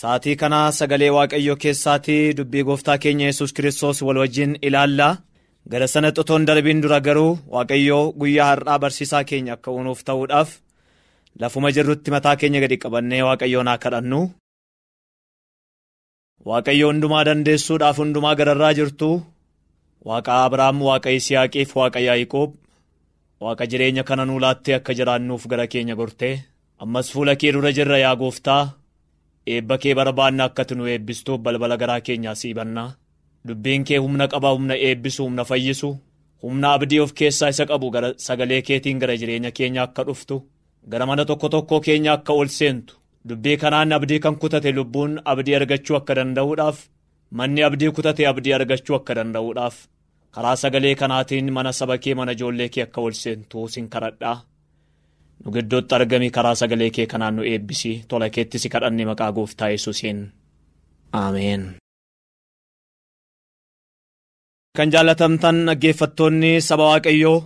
sa'atii 0.00 0.36
kana 0.42 0.60
sagalee 0.78 1.10
waaqayyoo 1.16 1.56
keessaatii 1.64 2.22
dubbii 2.38 2.64
gooftaa 2.70 2.98
keenya 3.04 3.26
yesus 3.30 3.52
kiristoos 3.56 4.02
wal 4.06 4.18
wajjin 4.22 4.52
ilaalla. 4.68 5.08
gara 5.72 5.86
sana 5.92 6.10
xotoon 6.16 6.44
darbiin 6.48 6.80
dura 6.82 6.98
garuu 7.06 7.38
waaqayyoo 7.54 8.04
guyyaa 8.20 8.46
har'aa 8.50 8.78
barsiisaa 8.82 9.24
keenya 9.30 9.52
akka 9.56 9.70
uunuuf 9.76 10.00
ta'uudhaaf 10.08 10.50
lafuma 11.40 11.70
jirrutti 11.76 12.10
mataa 12.14 12.36
keenya 12.40 12.60
gadi 12.64 12.76
qabannee 12.84 13.22
waaqayyoon 13.28 13.68
haa 13.70 13.78
kadhannu. 13.84 14.20
waaqayyo 16.48 16.86
hundumaa 16.90 17.24
dandeessuudhaaf 17.28 17.96
hundumaa 18.02 18.34
gararraa 18.40 18.72
jirtu 18.78 19.10
waaqa 20.08 20.32
abrahaam 20.46 20.78
waaqa 20.88 21.10
yisihaaqiif 21.16 21.70
waaqa 21.80 22.00
yaaqoob 22.08 22.50
waaqa 23.42 23.66
jireenya 23.70 24.02
kana 24.08 24.24
nuu 24.28 24.38
laattee 24.44 24.74
akka 24.78 24.94
jiraannuuf 24.98 25.46
gara 25.50 25.66
keenya 25.72 25.94
gortee 26.00 26.34
ammas 26.84 27.10
fuula 27.12 27.34
kee 27.40 27.52
dura 27.54 27.72
jirra 27.78 27.98
yaa 28.04 28.16
gooftaa 28.22 28.62
eebba 29.54 29.78
kee 29.82 29.94
barbaanna 29.98 30.44
akkati 30.48 30.74
nu 30.78 30.86
eebbistuuf 30.92 31.40
balbala 31.44 31.76
garaa 31.82 32.00
keenyaa 32.06 32.34
siibannaa. 32.40 32.90
dubbiin 33.48 33.84
kee 33.88 33.98
humna 34.04 34.26
qaba 34.32 34.50
humna 34.54 34.74
eebbisu 34.86 35.24
humna 35.26 35.44
fayyisu 35.50 35.90
humna 36.42 36.72
abdii 36.76 37.00
of 37.04 37.12
keessaa 37.18 37.48
isa 37.54 37.64
qabu 37.70 37.90
gara 37.94 38.08
sagalee 38.26 38.62
keetiin 38.68 38.98
gara 39.02 39.16
jireenya 39.20 39.50
keenya 39.58 39.82
akka 39.86 40.04
dhuftu 40.08 40.36
gara 40.92 41.06
mana 41.10 41.24
tokko 41.30 41.48
tokkoo 41.54 41.80
keenya 41.86 42.12
akka 42.16 42.32
ol 42.40 42.48
seentu 42.58 42.94
dubbii 43.28 43.56
kanaan 43.62 43.92
abdii 43.98 44.20
kan 44.24 44.36
kutate 44.42 44.70
lubbuun 44.78 45.12
abdii 45.32 45.54
argachuu 45.60 45.96
akka 46.00 46.14
danda'uudhaaf 46.18 46.78
manni 47.38 47.62
abdii 47.68 47.90
kutate 47.96 48.22
abdii 48.32 48.52
argachuu 48.58 48.96
akka 48.98 49.14
danda'uudhaaf 49.18 49.76
karaa 50.34 50.56
sagalee 50.62 50.94
kanaatiin 51.00 51.52
mana 51.56 51.72
saba 51.78 51.98
kee 51.98 52.14
mana 52.18 52.32
ijoollee 52.36 52.68
kee 52.74 52.82
akka 52.86 53.00
ol 53.06 53.12
seentu 53.22 53.68
sin 53.68 53.88
kadhadhaa. 53.92 54.36
Nu 55.44 55.48
gidduutti 55.54 55.94
argami 55.94 56.30
karaa 56.36 56.54
sagalee 56.60 56.90
kee 56.96 57.06
kanaan 57.12 57.34
nu 57.36 57.42
eebbisi. 57.52 57.92
Tola 58.08 58.30
keetti 58.34 58.58
si 58.58 58.68
kadhanne 58.74 59.04
maqaa 59.10 59.32
gooftaa 59.36 59.68
yesuusiin. 59.74 60.18
Aameen. 61.20 61.64
kan 64.76 64.90
jaalatamtan 64.94 65.56
dhaggeeffattoonni 65.68 66.50
saba 66.68 66.84
waaqayyoo 66.90 67.38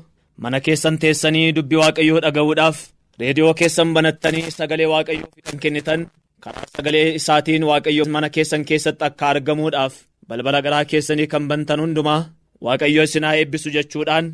mana 0.42 0.58
keessan 0.66 0.96
teessanii 1.02 1.54
dubbii 1.56 1.80
waaqayyoo 1.82 2.20
dhaga'uudhaaf 2.24 2.78
reediyoo 3.20 3.54
keessan 3.60 3.94
banattanii 3.96 4.50
sagalee 4.58 4.88
waaqayyoo 4.92 5.30
kan 5.46 5.58
kennitan 5.62 6.00
karaa 6.44 6.66
sagalee 6.76 7.06
isaatiin 7.20 7.64
waaqayyoo 7.70 8.06
mana 8.16 8.28
keessan 8.34 8.64
keessatti 8.68 9.04
akka 9.08 9.24
argamuudhaaf 9.32 9.94
balbala 10.28 10.60
garaa 10.66 10.84
keessanii 10.90 11.26
kan 11.32 11.44
bantan 11.50 11.80
hundumaa 11.84 12.20
waaqayyoo 12.66 13.04
isin 13.08 13.24
haa 13.26 13.36
eebbisu 13.40 13.68
jechuudhaan 13.76 14.26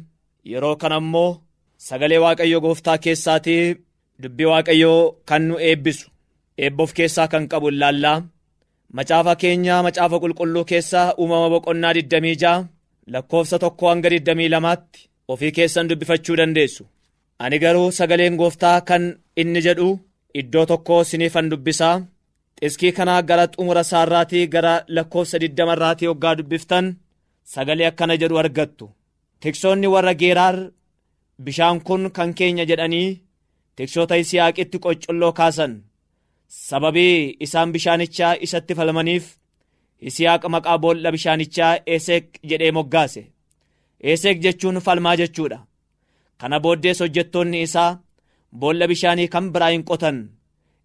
yeroo 0.50 0.74
kana 0.82 0.96
ammoo 1.02 1.30
sagalee 1.88 2.20
waaqayyoo 2.24 2.60
gooftaa 2.66 2.98
keessaatii 3.04 3.62
dubbii 4.22 4.48
waaqayyoo 4.52 5.00
kan 5.28 5.42
nu 5.48 5.54
eebbisu 5.68 6.06
eebbof 6.64 6.90
keessaa 6.98 7.28
kan 7.32 7.44
qabu 7.52 7.68
ilaallaa 7.74 8.18
macaafa 8.96 9.34
keenya 9.42 9.82
macaafa 9.86 10.16
qulqulluu 10.22 10.64
keessaa 10.70 11.06
uumama 11.20 11.48
boqonnaa 11.54 11.92
26 11.98 12.64
lakkoofsa 13.12 13.56
tokko 13.64 13.84
hanga 13.90 14.08
22tti 14.14 15.00
ofii 15.32 15.52
keessan 15.56 15.88
dubbifachuu 15.90 16.36
dandeessu. 16.40 16.82
Ani 17.42 17.58
garuu 17.62 17.88
sagaleen 17.98 18.36
gooftaa 18.40 18.78
kan 18.88 19.04
inni 19.40 19.60
jedhu 19.66 19.88
iddoo 20.40 20.64
tokko 20.70 20.96
siniifan 21.10 21.48
dubbisaa 21.50 21.96
xiskii 22.60 22.92
kanaa 22.98 23.22
gara 23.28 23.44
xumura 23.52 23.80
isaarraatii 23.86 24.46
gara 24.54 24.74
lakkoofsa 24.96 25.36
20 25.44 25.72
irraatii 25.74 26.08
hoggaa 26.10 26.34
dubbiftan 26.38 26.86
sagalee 27.52 27.86
akkana 27.90 28.14
jedhu 28.20 28.36
argattu. 28.42 28.86
Tiksoonni 29.40 29.88
warra 29.94 30.14
geeraar 30.20 30.56
bishaan 31.44 31.78
kun 31.86 32.02
kan 32.16 32.30
keenya 32.38 32.64
jedhanii 32.70 33.08
tiksoota 33.76 34.14
yisihaaqitti 34.20 34.78
qoccolloo 34.84 35.32
kaasan. 35.38 35.72
Sababii 36.68 37.36
isaan 37.44 37.72
bishaanichaa 37.74 38.34
isatti 38.46 38.74
falmaniif 38.78 39.26
yisihaaq 40.04 40.42
maqaa 40.54 40.78
boolla 40.82 41.08
bishaanichaa 41.14 41.74
eeseek 41.92 42.26
jedhee 42.50 42.72
moggaase. 42.76 43.22
Eeseek 44.08 44.38
jechuun 44.44 44.78
falmaa 44.86 45.16
jechuudha. 45.20 45.58
Kana 46.40 46.56
booddees 46.64 47.00
hojjettoonni 47.02 47.58
isaa 47.66 47.98
boolla 48.60 48.84
bishaanii 48.90 49.28
kan 49.34 49.46
biraa 49.52 49.70
hin 49.74 49.84
qotan. 49.88 50.18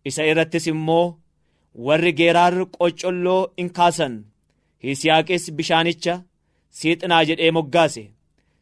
Isa 0.09 0.23
irrattis 0.29 0.67
immoo 0.71 1.15
warri 1.85 2.11
geeraar 2.19 2.53
qoccolloo 2.77 3.41
in 3.57 3.69
kaasan. 3.77 4.13
Yisihaaqis 4.87 5.43
bishaanicha 5.57 6.13
siixinaa 6.79 7.23
jedhee 7.29 7.51
moggaase. 7.57 8.03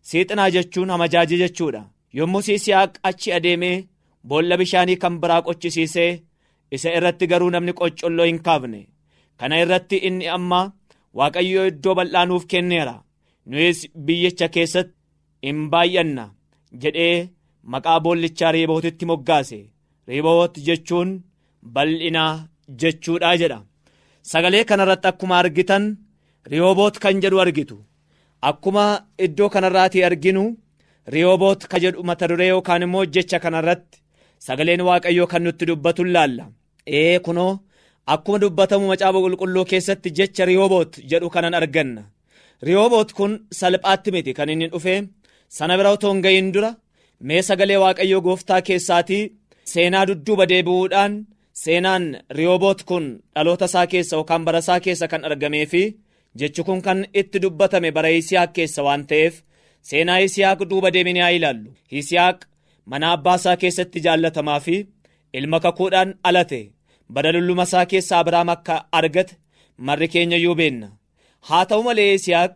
Siixinaa 0.09 0.49
jechuun 0.55 0.89
amajaajii 0.95 1.41
jechuudha. 1.43 1.81
Yommus 2.17 2.47
yisihaaq 2.53 2.93
achi 3.09 3.33
adeemee 3.37 3.75
boolla 4.27 4.57
bishaanii 4.61 4.97
kan 5.03 5.15
biraa 5.21 5.41
qochisiisee 5.45 6.11
isa 6.75 6.89
irratti 6.97 7.27
garuu 7.31 7.49
namni 7.53 7.73
qoccolloo 7.79 8.25
hin 8.29 8.39
kaafne. 8.45 8.79
Kana 9.39 9.55
irratti 9.63 9.97
inni 10.07 10.27
amma 10.37 10.59
waaqayyoo 11.17 11.65
iddoo 11.71 11.95
bal'aa 11.97 12.25
nuuf 12.29 12.45
kenneera. 12.51 12.95
Nuyis 13.49 13.79
biyyicha 14.05 14.47
keessatti 14.55 14.95
in 15.49 15.59
baay'anna 15.71 16.25
jedhee 16.81 17.29
maqaa 17.71 17.99
boollichaa 18.05 18.51
reebootitti 18.55 19.05
moggaase. 19.11 19.59
Reeboot 20.07 20.53
jechuun 20.67 21.09
bal'inaa 21.75 22.33
jechuudha 22.81 23.31
jedha. 23.41 23.59
Sagalee 24.31 24.63
kanarratti 24.69 25.07
akkuma 25.11 25.35
argitan 25.41 25.85
rihooboot 26.51 26.95
kan 27.03 27.21
jedhu 27.23 27.39
argitu 27.45 27.77
akkuma 28.49 28.85
iddoo 29.25 29.49
kanarraatii 29.53 30.03
arginu 30.09 30.43
rihooboot 31.13 31.61
ka 31.71 31.77
jedhu 31.83 32.03
mata 32.09 32.27
duree 32.29 32.47
yookaan 32.53 32.81
immoo 32.85 33.05
jecha 33.13 33.39
kanarratti 33.43 33.97
sagaleen 34.45 34.81
waaqayyoo 34.87 35.27
kan 35.31 35.43
nutti 35.45 35.65
dubbatu 35.69 36.03
laalla? 36.15 36.45
Ee 36.97 37.19
kunoo 37.25 37.51
akkuma 38.13 38.39
dubbatamu 38.43 38.87
macaafa 38.91 39.19
qulqulluu 39.25 39.65
keessatti 39.71 40.09
jecha 40.17 40.45
riyooboot 40.49 40.91
jedhu 41.11 41.29
kanan 41.35 41.53
arganna. 41.59 42.01
Riyooboot 42.67 43.09
kun 43.17 43.31
salphaatti 43.59 44.11
miti. 44.13 44.33
Kan 44.37 44.49
inni 44.53 44.67
dhufe 44.73 44.93
sana 45.57 45.77
bira 45.77 45.91
otoo 45.95 46.11
hin 46.13 46.21
gahin 46.25 46.49
dura 46.53 46.71
mee 47.27 47.41
sagalee 47.47 47.77
waaqayyoo 47.83 48.21
gooftaa 48.25 48.61
keessaatii 48.67 49.23
seenaa 49.71 50.05
dudduuba 50.09 50.45
deebi'uudhaan 50.51 51.13
seenaan 51.63 52.05
riyooboot 52.37 52.79
kun 52.89 53.05
dhaloota 53.35 53.65
isaa 53.71 53.87
keessa 53.91 54.15
yookaan 54.17 54.45
bara 54.45 54.59
isaa 54.63 54.79
keessa 54.85 55.07
kan 55.11 55.25
argamee 55.27 55.65
fi 55.71 55.83
jechi 56.39 56.63
kun 56.67 56.81
kan 56.85 56.99
itti 57.19 57.39
dubbatame 57.43 57.89
bara 57.95 58.09
Yisihaaq 58.15 58.51
keessa 58.55 58.81
waan 58.87 59.03
ta'eef 59.09 59.35
seenaa 59.89 60.19
Yisihaaq 60.23 60.59
duuba 60.69 60.89
deemnee 60.93 61.21
haa 61.25 61.35
ilaallu. 61.37 61.69
Yisihaaq 61.95 62.39
mana 62.89 63.11
abbaa 63.15 63.35
isaa 63.41 63.55
keessatti 63.61 63.99
jaallatamaa 64.05 64.59
fi 64.65 64.75
ilma 65.33 65.59
kakuudhaan 65.65 66.15
alate 66.29 66.61
bara 67.09 67.33
dulluma 67.33 67.63
isaa 67.69 67.85
keessa 67.91 68.19
Abiraam 68.19 68.49
akka 68.55 68.75
argate 68.91 69.37
marri 69.77 70.07
keenya 70.13 70.37
iyyuu 70.37 70.55
beenna. 70.55 70.87
Haa 71.47 71.65
ta'u 71.69 71.83
malee 71.83 72.09
Yisihaaq 72.13 72.55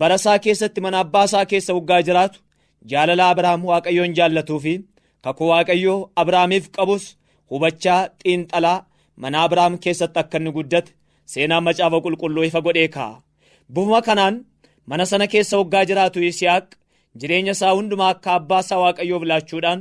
bara 0.00 0.14
isaa 0.20 0.38
keessatti 0.44 0.80
mana 0.80 0.98
abbaa 1.04 1.24
isaa 1.30 1.44
keessa 1.50 1.74
waggaa 1.78 2.02
jiraatu 2.08 2.38
jaalala 2.90 3.30
Abiraam 3.30 3.64
waaqayyoon 3.70 4.14
jaallatuu 4.18 4.60
fi 4.64 4.74
kakuu 5.24 5.48
waaqayyoo 5.52 5.98
Abiraamiif 6.20 6.66
qabus 6.76 7.04
hubachaa 7.50 8.00
xiinxalaa 8.22 8.78
mana 9.22 9.42
Abiraam 9.44 9.78
keessatti 9.84 10.18
akka 10.22 10.38
inni 10.38 10.52
guddate 10.56 10.92
seenaan 11.32 11.64
macaafa 11.66 11.98
qulqulluu 12.04 12.44
ifa 12.48 12.60
godhee 12.66 12.88
kaa'a. 12.96 13.22
Bufuma 13.72 14.00
kanaan 14.06 14.34
mana 14.86 15.04
sana 15.10 15.26
keessa 15.32 15.58
waggaa 15.60 15.84
jiraatu 15.88 16.22
Yisihaaq 16.26 16.66
jireenya 17.20 17.52
isaa 17.56 17.72
hundumaa 17.76 18.08
akka 18.14 18.30
abbaa 18.38 18.60
isaa 18.64 18.78
waaqayyoof 18.84 19.22
laachuudhaan 19.30 19.80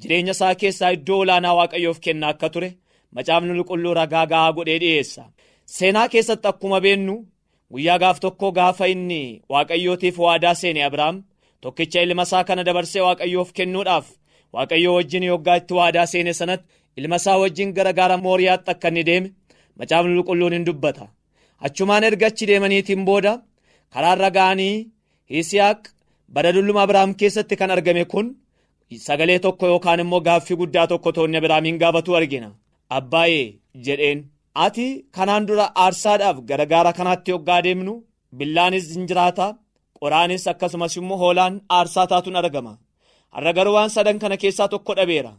jireenya 0.00 0.32
isaa 0.36 0.54
keessaa 0.60 0.90
iddoo 0.96 1.18
olaanaa 1.24 1.54
waaqayyoof 1.58 1.98
kennaa 2.04 2.30
akka 2.34 2.48
ture 2.54 2.70
macaafni 3.14 3.52
qulqulluu 3.58 3.94
ragaa 4.00 4.26
ga'aa 4.32 4.52
godhee 4.56 4.78
dhiyeessa. 4.82 5.22
Seenaa 5.76 6.08
keessatti 6.12 6.48
akkuma 6.48 6.80
beennu 6.84 7.14
guyyaa 7.72 7.98
gaaf 8.02 8.18
tokko 8.24 8.52
gaafa 8.58 8.86
inni 8.94 9.22
waaqayyootiif 9.52 10.18
waadaa 10.24 10.54
seene 10.60 10.84
Abiraam 10.88 11.16
tokkicha 11.60 12.02
ilma 12.06 12.22
isaa 12.28 12.44
kana 12.48 12.64
dabarsee 12.66 13.02
waaqayyoof 13.06 13.52
kennuudhaaf 13.56 14.06
waaqayyoo 14.54 14.94
wajjin 14.98 15.22
yoggaa 15.30 15.56
itti 15.60 15.74
waadaa 15.78 16.06
seene 16.12 16.32
sanatti 16.40 16.66
ilma 16.96 17.16
isaa 17.22 17.38
wajjin 17.42 17.72
gara 17.76 17.92
gaara 17.98 18.16
mooriyaatti 18.26 18.70
akka 18.74 18.88
inni 18.88 19.04
deeme 19.08 19.28
macaafni 19.78 20.12
qulqulluun 20.18 20.52
hin 20.56 20.64
dubbata. 20.68 21.04
Achumaan 21.66 22.04
erga 22.08 22.26
achi 22.30 22.44
deemaniitiin 22.50 23.02
booda 23.08 23.32
karaarra 23.94 24.28
ga'anii 24.36 24.76
Yisihaaq 25.34 25.80
bara 26.34 26.50
dulluma 26.54 26.80
Abiraam 26.84 27.10
keessatti 27.20 27.54
kan 27.60 27.70
argame 27.76 28.04
kun 28.12 28.26
sagalee 29.06 29.38
tokko 29.44 29.64
yookaan 29.72 30.00
immoo 30.04 30.20
gaaffii 30.26 30.56
guddaa 30.60 30.86
tokko 30.92 31.08
toonni 31.16 31.36
Abiraamiin 31.40 31.78
gaafatu 31.82 32.10
argina. 32.18 32.50
Abbaayee 32.98 33.54
jedheen. 33.86 34.18
Ati 34.64 34.86
kanaan 35.16 35.44
dura 35.48 35.66
aarsaadhaaf 35.84 36.36
gara 36.48 36.64
gaara 36.72 36.92
kanaatti 36.98 37.30
yoggaa 37.34 37.60
deemnu 37.66 37.94
billaanis 38.38 38.86
hin 38.94 39.04
jiraata 39.10 39.46
qoraanis 40.00 40.44
akkasumas 40.52 40.94
immoo 41.00 41.18
hoolaan 41.22 41.54
aarsaa 41.76 42.06
taatuun 42.10 42.36
argama. 42.42 42.72
Har'a 43.34 43.52
garuu 43.56 43.74
waan 43.76 43.90
sadan 43.96 44.18
kana 44.22 44.36
keessaa 44.42 44.68
tokko 44.72 44.92
dhabeera. 44.98 45.32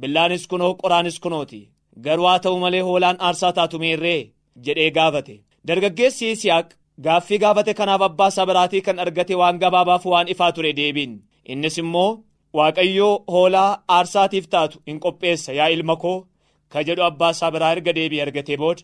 Billaanis 0.00 0.44
kunoo 0.50 0.72
qoraanis 0.82 1.16
kunooti 1.24 1.60
garuu 2.04 2.26
haa 2.30 2.38
ta'u 2.44 2.58
malee 2.64 2.80
hoolaan 2.88 3.16
aarsaa 3.26 3.52
taatu 3.58 3.78
meerree? 3.82 4.30
Jedhee 4.64 4.90
gaafate. 4.96 5.34
Dargaggeessi 5.68 6.26
Yisihaaq 6.28 6.68
gaaffii 7.04 7.38
gaafate 7.44 7.74
kanaaf 7.78 8.02
abbaa 8.08 8.28
isaa 8.32 8.46
biraatii 8.50 8.80
kan 8.86 8.98
argate 9.04 9.34
waan 9.40 9.58
gabaabaaf 9.62 10.04
waan 10.12 10.28
ifaa 10.32 10.52
ture 10.52 10.72
deebiin. 10.78 11.12
Innis 11.52 11.78
immoo 11.82 12.10
waaqayyoo 12.56 13.14
hoolaa 13.32 13.70
aarsaatiif 13.96 14.46
taatu 14.52 14.82
hin 14.86 15.00
qopheessa 15.04 15.52
yaa 15.58 15.68
ilma 15.76 15.96
koo 16.02 16.18
ka 16.72 16.82
jedhu 16.86 17.02
abbaa 17.10 17.30
isaa 17.36 17.50
biraa 17.54 17.72
erga 17.76 17.92
deebii 17.98 18.20
argatee 18.26 18.56
booda. 18.62 18.82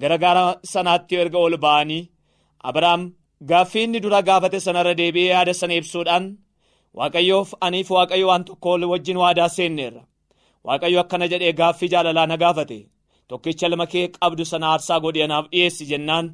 Gara 0.00 0.16
gaara 0.22 0.44
sanaatti 0.72 1.16
erga 1.22 1.38
ol 1.38 1.56
ba'anii 1.64 2.08
Abiraam 2.68 3.02
gaaffii 3.50 3.82
inni 3.86 4.00
dura 4.02 4.20
gaafate 4.28 4.58
sanarra 4.66 4.94
deebi'ee 5.00 5.30
yaada 5.34 5.54
sana 5.60 5.74
ibsuudhaan 5.80 6.24
waaqayyoof 6.98 7.50
aniif 7.66 7.90
waaqayyo 7.96 8.26
waan 8.30 8.44
tokko 8.48 8.70
wajjin 8.92 9.16
waadaa 9.22 9.48
seenneerra 9.56 10.02
waaqayyo 10.66 10.98
akkana 11.04 11.26
jedhee 11.32 11.52
gaaffii 11.60 11.88
jaalalaa 11.94 12.26
na 12.30 12.36
gaafate 12.42 12.78
tokkicha 13.28 13.66
ilma 13.70 13.86
kee 13.92 14.06
qabdu 14.16 14.44
sana 14.52 14.66
aarsaa 14.72 15.00
godhee 15.04 15.24
anaaf 15.28 15.46
dhiyeessi 15.52 15.84
jennaan. 15.90 16.26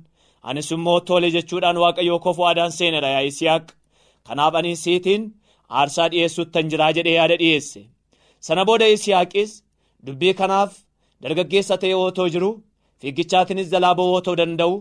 Anis 0.48 0.70
immoo 0.74 1.00
tole 1.08 1.28
jechuudhaan 1.34 1.76
waaqayyoo 1.84 2.18
koof 2.24 2.38
waadaan 2.44 2.72
seenera 2.78 3.08
yaa 3.14 3.24
Yisihaaq. 3.28 3.66
Kanaaf 4.26 4.54
ani 4.58 4.76
siitiin 4.82 5.22
aarsaa 5.78 6.08
dhiyeessuuttan 6.12 6.68
jiraa 6.70 6.92
jedhee 6.96 7.14
yaada 7.18 7.36
dhiyeesse. 7.40 7.80
Sana 8.46 8.64
booda 8.68 8.86
Yisihaaqis 8.92 9.50
dubbii 10.06 10.34
kanaaf 10.40 10.72
dargaggeessa 11.22 11.76
ta'e 11.82 11.94
otoo 12.06 12.28
jiru 12.34 12.50
fiigichaatinis 13.00 13.68
jalaa 13.72 13.94
ba'uu 13.98 14.14
otoo 14.20 14.36
danda'u 14.40 14.74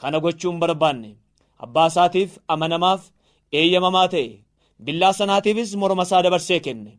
kana 0.00 0.18
gochuu 0.24 0.50
hin 0.52 0.60
barbaanne. 0.62 1.10
Abbaa 1.64 1.86
isaatiif 1.92 2.30
amanamaaf 2.54 3.02
eeyyamamaa 3.58 4.08
ta'e 4.14 4.28
billaa 4.84 5.12
sanaatiifis 5.20 5.76
morma 5.80 6.02
isaa 6.08 6.22
dabarsee 6.24 6.60
kenne 6.66 6.92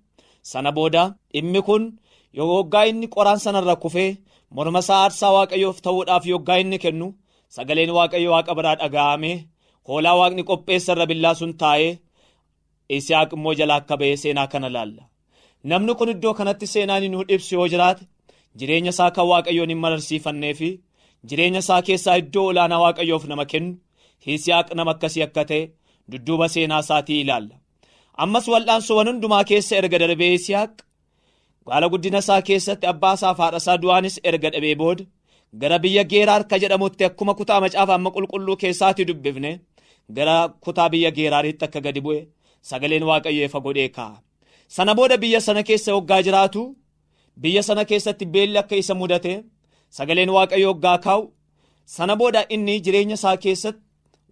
sana 0.49 0.71
booda 0.77 1.03
dhimmi 1.33 1.61
kun 1.67 1.83
yoggaa 2.39 2.85
inni 2.91 3.07
qoraan 3.15 3.39
sanarra 3.45 3.75
kufee 3.83 4.11
morma 4.55 4.79
isaa 4.85 4.99
aarsaa 5.03 5.31
waaqayyoof 5.37 5.77
ta'uudhaaf 5.85 6.23
yoggaa 6.33 6.57
inni 6.63 6.77
kennu 6.83 7.07
sagaleen 7.55 7.91
waaqayyo 7.97 8.29
waaqa 8.35 8.53
biraa 8.57 8.75
dhaga'ame 8.81 9.31
hoolaa 9.87 10.15
waaqni 10.21 10.43
qopheessarra 10.49 11.05
billaa 11.11 11.33
sun 11.39 11.53
taa'ee 11.61 11.91
Yisihaaq 12.93 13.31
immoo 13.35 13.53
jalaa 13.59 13.77
akka 13.81 13.95
ba'ee 13.99 14.15
seenaa 14.23 14.47
kana 14.51 14.69
laalla. 14.75 15.03
Namni 15.69 15.93
kun 15.99 16.09
iddoo 16.13 16.33
kanatti 16.39 16.67
seenaan 16.73 17.03
nu 17.11 17.19
ibsu 17.35 17.55
yoo 17.55 17.67
jiraate 17.73 18.03
jireenya 18.59 18.91
isaa 18.95 19.11
kan 19.15 19.27
waaqayyoon 19.31 19.69
hin 19.73 19.79
mararsiifannee 19.83 20.53
fi 20.59 20.69
jireenya 21.29 21.59
isaa 21.65 21.81
keessaa 21.87 22.15
iddoo 22.21 22.45
olaanaa 22.51 22.81
waaqayyoof 22.83 23.23
nama 23.31 23.45
kennu 23.51 23.73
Yisihaaq 24.27 24.67
nama 24.79 24.91
akkasii 24.95 25.23
akka 25.27 25.43
ta'e 25.51 25.61
dudduuba 26.11 26.47
seenaa 26.55 26.79
isaatii 26.85 27.19
ilaalla 27.23 27.55
ammas 28.23 28.45
wal'aansoowwan 28.53 29.07
hundumaa 29.11 29.43
keessa 29.49 29.73
erga 29.81 29.97
darbee 30.03 30.31
Yisihaaq 30.35 30.73
gaala 31.67 31.87
guddina 31.93 32.19
isaa 32.23 32.41
keessatti 32.49 32.85
abbaa 32.93 33.13
isaa 33.19 33.33
haadha 33.39 33.59
isaa 33.63 33.77
du'aanis 33.83 34.15
erga 34.29 34.49
dhabee 34.55 34.75
booda 34.81 35.03
gara 35.61 35.77
biyya 35.83 36.03
geeraar 36.11 36.41
akka 36.45 36.57
jedhamutti 36.63 37.03
akkuma 37.09 37.33
kutaa 37.39 37.59
macaafa 37.63 37.93
amma 37.97 38.09
qulqulluu 38.15 38.55
keessaatii 38.63 39.05
dubbifne 39.09 39.51
gara 40.17 40.35
kutaa 40.65 40.89
biyya 40.93 41.11
geeraaritti 41.17 41.63
akka 41.67 41.79
gadi 41.85 42.01
bu'e 42.05 42.19
sagaleen 42.69 43.03
waaqayyoo 43.09 43.45
ifa 43.49 43.59
godhee 43.65 43.89
kaa'a. 43.97 44.17
Sana 44.75 44.91
booda 44.97 45.15
biyya 45.23 45.39
sana 45.47 45.61
keessa 45.69 45.91
hoggaa 45.95 46.21
jiraatu 46.27 46.61
biyya 47.41 47.63
sana 47.67 47.83
keessatti 47.89 48.25
beelli 48.33 48.57
akka 48.63 48.75
isa 48.81 48.93
mudate 49.01 49.33
sagaleen 49.97 50.31
waaqayyoo 50.37 50.71
hoggaa 50.73 50.97
kaa'u 51.05 51.23
sana 51.95 52.13
booda 52.19 52.41
inni 52.55 52.75
jireenya 52.85 53.15
isaa 53.19 53.37
keessatti 53.43 53.81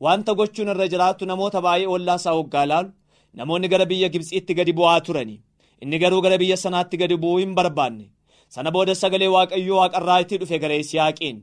wanta 0.05 0.31
gochuun 0.39 0.69
irra 0.73 0.87
jiraatu 0.93 1.23
namoota 1.31 1.59
baay'ee 1.65 1.89
ollaa 1.95 2.17
isaa 2.21 2.35
hoggaa 2.39 2.65
laalu 2.71 2.89
namoonni 3.37 3.67
gara 3.73 3.85
biyya 3.89 4.07
Gibxiitti 4.13 4.53
gadi 4.59 4.73
bu'aa 4.77 4.99
turani. 5.05 5.35
Inni 5.81 5.99
garuu 5.99 6.21
gara 6.21 6.37
biyya 6.41 6.57
sanaatti 6.57 6.97
gadi 7.01 7.15
bu'uu 7.23 7.39
hin 7.43 7.53
barbaanne. 7.57 8.05
sana 8.53 8.71
booda 8.75 8.93
sagalee 9.01 9.27
waaqayyoo 9.35 9.77
waaqarraa 9.79 10.19
itti 10.23 10.37
dhufe 10.41 10.57
gara 10.61 10.73
Yisihaaqiin 10.79 11.37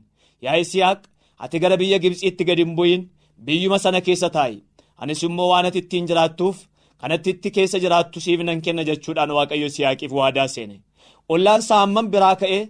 yaa 0.45 0.55
Yisihaaq 0.61 1.01
ati 1.43 1.59
gara 1.63 1.77
biyya 1.81 1.97
Gibxiitti 2.03 2.43
gadi 2.49 2.63
hin 2.65 2.73
bu'in. 2.77 3.01
Biyyuma 3.45 3.79
sana 3.79 4.01
keessa 4.07 4.29
taa'i. 4.35 4.57
Anis 5.01 5.23
immoo 5.27 5.47
waan 5.51 5.65
ati 5.69 5.79
ittiin 5.83 6.07
jiraattuuf 6.09 6.57
kanatti 7.01 7.29
itti 7.35 7.51
keessa 7.57 7.79
jiraattu 7.83 8.19
siif 8.25 8.41
nan 8.47 8.61
kenna 8.65 8.83
jechuudhaan 8.89 9.31
waaqayyo 9.37 9.65
Yisihaaqiif 9.69 10.11
waadaa 10.19 10.47
seene. 10.55 10.81
Ollaan 11.33 11.59
isaa 11.65 11.79
hammam 11.83 12.07
biraa 12.13 12.35
ka'ee 12.41 12.61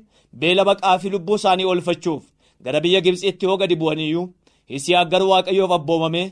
beela 0.41 0.65
baqaa 0.69 0.97
fi 1.01 1.09
lubbuu 1.13 1.35
isaanii 1.41 1.65
oolfachuuf 1.71 2.23
gara 2.65 2.79
biyya 2.85 2.99
Gibxiitti 3.05 3.45
yoo 3.49 3.57
gadi 3.61 3.75
bu'aniyyuu 3.81 4.25
Yisihaaq 4.73 5.09
garuu 5.13 5.29
waaqayyoof 5.33 5.71
abboomame 5.79 6.23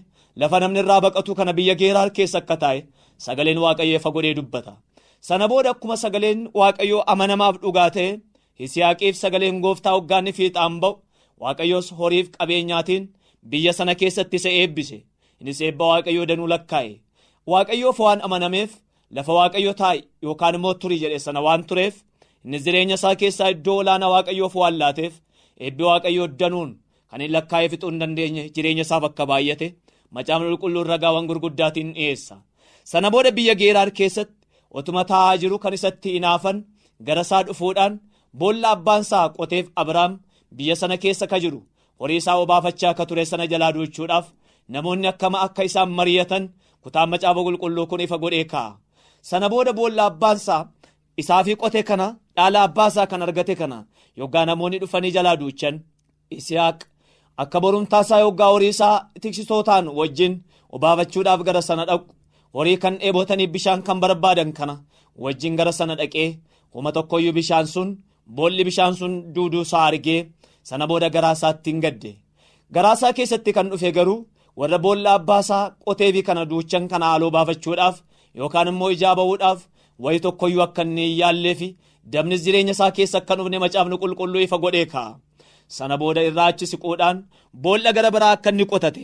lafa 0.44 0.60
namni 0.64 0.80
irraa 0.84 1.02
baqatu 1.06 1.36
kana 1.40 1.54
biyya 1.58 1.76
geeraar 1.82 2.10
keessa 2.18 2.38
akka 2.44 2.58
taa'e 2.64 2.80
sagaleen 3.26 3.58
waaqayyoo 3.66 4.00
ifa 4.00 4.10
godhee 4.16 4.34
dubbata. 4.40 4.74
sana 5.28 5.48
booda 5.52 5.70
akkuma 5.74 5.98
sagaleen 6.04 6.40
waaqayyoo 6.60 7.04
amanamaaf 7.14 7.56
dhugaa 7.64 7.90
ta'e 7.98 8.10
Yisihaaqiif 8.60 9.16
sagaleen 9.22 9.58
gooftaa 9.64 9.94
hoggaanni 9.96 10.32
fiixaan 10.38 10.76
ba'u 10.84 10.94
waaqayyoos 11.44 11.88
horiif 12.00 12.28
qabeenyaatiin 12.38 13.04
biyya 13.50 13.74
sana 13.74 13.96
keessatti 14.02 14.36
isa 14.40 14.50
eebbise. 14.60 14.98
Innis 15.42 15.60
eebba 15.62 15.86
waaqayyoo 15.92 16.28
danuu 16.30 16.48
lakkaa'e. 16.54 16.94
Waaqayyoof 17.52 18.00
waan 18.06 18.22
amanameef 18.28 18.72
lafa 19.16 19.34
waaqayyo 19.40 19.74
taa'i 19.82 20.00
yookaan 20.24 20.56
immoo 20.60 20.74
turii 20.82 21.00
jedhe 21.04 21.20
sana 21.26 21.42
waan 21.48 21.64
tureef 21.70 21.96
innis 22.46 22.64
jireenya 22.66 22.96
isaa 23.00 23.16
keessaa 23.22 23.50
iddoo 23.56 23.78
olaanaa 23.82 24.10
waaqayyoof 24.16 24.56
waan 24.62 24.78
laateef 24.82 25.14
eebbi 25.66 25.84
waaqayyoo 25.90 26.28
danuun 26.40 26.72
kan 27.12 27.22
hin 27.22 27.32
lakkaa'ee 27.36 27.70
fixuu 27.74 27.90
hin 27.92 28.00
dandeenye 28.04 28.44
jireenya 28.56 28.82
isaaf 28.88 29.04
akka 29.10 29.26
baay'ate 29.32 29.68
macaafni 30.12 30.48
qulqulluun 30.52 30.88
ragaawwan 30.94 31.28
gurguddaatiin 31.30 31.94
dhiyeessa. 31.96 32.36
Sana 32.84 33.12
booda 33.12 33.32
biyya 33.38 33.54
geeraar 33.62 33.92
keessatti 33.98 34.48
otuma 34.78 35.04
taa'aa 35.12 35.38
jiru 35.42 35.60
kan 35.60 35.74
isatti 35.78 36.10
hinaafan 36.16 36.58
gara 37.08 37.22
isaa 37.28 37.44
dhufuudhaan 37.48 38.00
boolla 38.40 38.70
abbaan 38.76 39.02
isaa 39.02 39.30
qoteef 39.38 39.66
Abiraam 39.76 40.20
biyya 40.58 40.76
sana 40.76 40.98
keessa 40.98 41.28
ka 41.28 41.40
jiru. 41.40 41.60
Horii 42.00 42.18
isaa 42.22 42.38
obaafachaa 42.44 42.90
akka 42.94 43.06
ture 43.06 43.26
sana 43.26 43.48
jalaa 43.52 43.72
duuchuudhaaf 43.76 44.26
namoonni 44.74 45.08
akkama 45.08 45.42
akka 45.46 45.64
isaan 45.70 45.90
mari'atan 45.98 46.44
kutaan 46.84 47.10
macaafa 47.10 47.42
qulqulluu 47.48 47.88
kun 47.90 48.02
ifa 48.06 48.18
godhee 48.24 48.44
kaa'a. 48.52 48.78
Sana 49.30 49.50
booda 49.50 49.74
boolla 49.74 50.06
abbaan 50.10 50.38
isaa 50.38 50.68
isaafii 51.22 51.56
qote 51.62 51.84
kana 51.90 52.08
dhaala 52.36 52.64
abbaasaa 52.68 53.08
kan 53.12 53.22
argate 53.26 53.56
kana 53.56 53.78
yoggaa 54.20 54.46
namoonni 54.46 54.80
dhufanii 54.82 55.12
jalaa 55.16 55.36
duuchan. 55.40 55.76
Isihaaq 56.38 56.80
akka 57.44 57.58
borumtaasaa 57.64 58.20
yoggaa 58.26 58.50
horii 58.54 58.72
isaa 58.76 58.96
tiksitootaan 59.22 59.88
wajjin 60.00 60.34
obaafachuudhaaf 60.76 61.42
gara 61.48 61.62
sana 61.70 61.86
dhaqu 61.90 62.14
horii 62.56 62.78
kan 62.84 62.96
dheebotaniif 63.02 63.52
bishaan 63.56 63.82
kan 63.88 64.00
barbaadan 64.04 64.52
kana 64.58 64.76
wajjin 65.24 65.56
gara 65.60 65.72
sana 65.80 65.96
dhaqee 66.00 66.30
homa 66.74 66.92
tokkoyyuu 66.96 67.34
bishaan 67.40 67.68
sun 67.74 67.90
boolli 68.36 68.64
bishaan 68.68 68.94
sun 69.00 69.14
duuduu 69.36 69.62
isaa 69.68 69.86
argee 69.90 70.22
sana 70.70 70.88
booda 70.90 71.10
garaasaatti 71.16 71.70
hin 71.72 71.82
gadde 71.86 72.12
garaasaa 72.76 73.14
keessatti 73.18 73.54
kan 73.58 73.70
dhufe 73.72 73.92
garuu 73.98 74.20
warra 74.60 74.80
boolla 74.86 75.14
abbaasaa 75.20 75.64
qoteefi 75.86 76.22
kana 76.28 76.46
duuchan 76.52 76.88
kana 76.92 77.06
haaloo 77.12 77.32
baafachuudhaaf 77.36 77.96
yookaan 78.40 78.68
immoo 78.72 78.90
ijaa 78.96 79.16
ba'uudhaaf 79.20 79.60
wayi 80.04 80.20
tokkoyyuu 80.26 80.64
akka 80.68 80.82
inni 80.88 81.06
hin 81.10 81.18
yaalleefi 81.22 81.70
dabnis 82.14 82.44
jireenya 82.46 82.72
isaa 82.78 82.92
keessa 82.98 83.18
akka 83.22 83.36
dhufne 83.38 83.60
macaafni 83.66 83.98
qulqulluu 84.04 84.42
ifa 84.48 84.58
godhee 84.64 84.86
kaa'a. 84.94 85.12
Sana 85.68 85.98
booda 86.02 86.22
irraa 86.30 86.48
achi 86.52 86.66
siquudhaan 86.72 87.18
boolla 87.64 87.94
gara 87.98 88.12
biraa 88.16 88.32
akka 88.38 88.50
inni 88.54 88.66
qotate. 88.72 89.04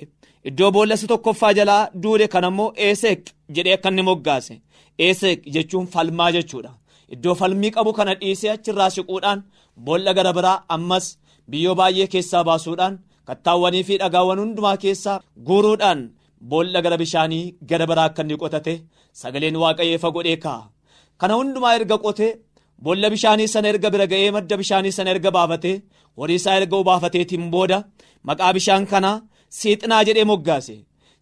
Iddoo 0.50 0.72
boolla 0.76 0.98
si 0.98 1.08
tokkoffaa 1.12 1.54
jalaa 1.58 1.90
duude 2.04 2.28
kan 2.34 2.44
ammoo 2.50 2.74
eeseek 2.88 3.22
jedhee 3.56 3.74
akka 3.78 3.90
inni 3.92 4.02
moggaase. 4.10 4.56
Eeseek 5.06 5.40
jechuun 5.54 5.88
falmaa 5.94 6.32
jechuudha. 6.36 6.72
Iddoo 7.14 7.36
falmii 7.40 7.72
qabu 7.76 7.94
kana 7.98 8.14
dhiisee 8.20 8.50
achirraa 8.56 8.90
siquudhaan 8.96 9.44
boolla 9.86 10.14
gara 10.18 10.34
biraa 10.38 10.64
ammas 10.76 11.06
biyyoo 11.50 11.76
baay'ee 11.80 12.08
keessaa 12.14 12.44
baasuudhaan 12.50 13.00
kattaawwanii 13.28 13.84
fi 13.88 13.98
dhagaawwan 14.02 14.40
hundumaa 14.44 14.78
keessaa 14.84 15.22
guuruudhaan 15.48 16.02
boolla 16.52 16.82
gara 16.86 16.98
bishaanii 17.02 17.46
gara 17.70 17.86
biraa 17.90 18.06
akka 18.10 18.22
inni 18.26 18.38
qotate 18.44 18.74
sagaleen 19.22 19.56
waaqayyoo 19.64 19.96
ifa 20.00 20.10
godhee 20.16 20.38
kaa'a 20.46 20.70
kana 21.20 21.34
hundumaa 21.40 21.74
erga 21.80 21.98
qotee 22.06 22.32
boolla 22.84 23.08
bishaanii 23.14 23.48
sana 23.54 23.68
erga 23.74 23.90
bira 23.94 24.06
ga'ee 24.12 24.32
madda 24.36 24.56
bishaanii 24.62 24.94
sana 24.98 25.10
erga 25.16 25.32
baafatee 25.38 25.76
horii 26.18 26.40
isaa 26.42 26.56
erga 26.60 26.76
obaafateetiin 26.82 27.46
booda 27.56 27.78
maqaa 28.28 28.52
bishaan 28.58 28.86
kanaa 28.92 29.18
siixinaa 29.60 30.04
jedhee 30.08 30.28
moggaase. 30.32 30.76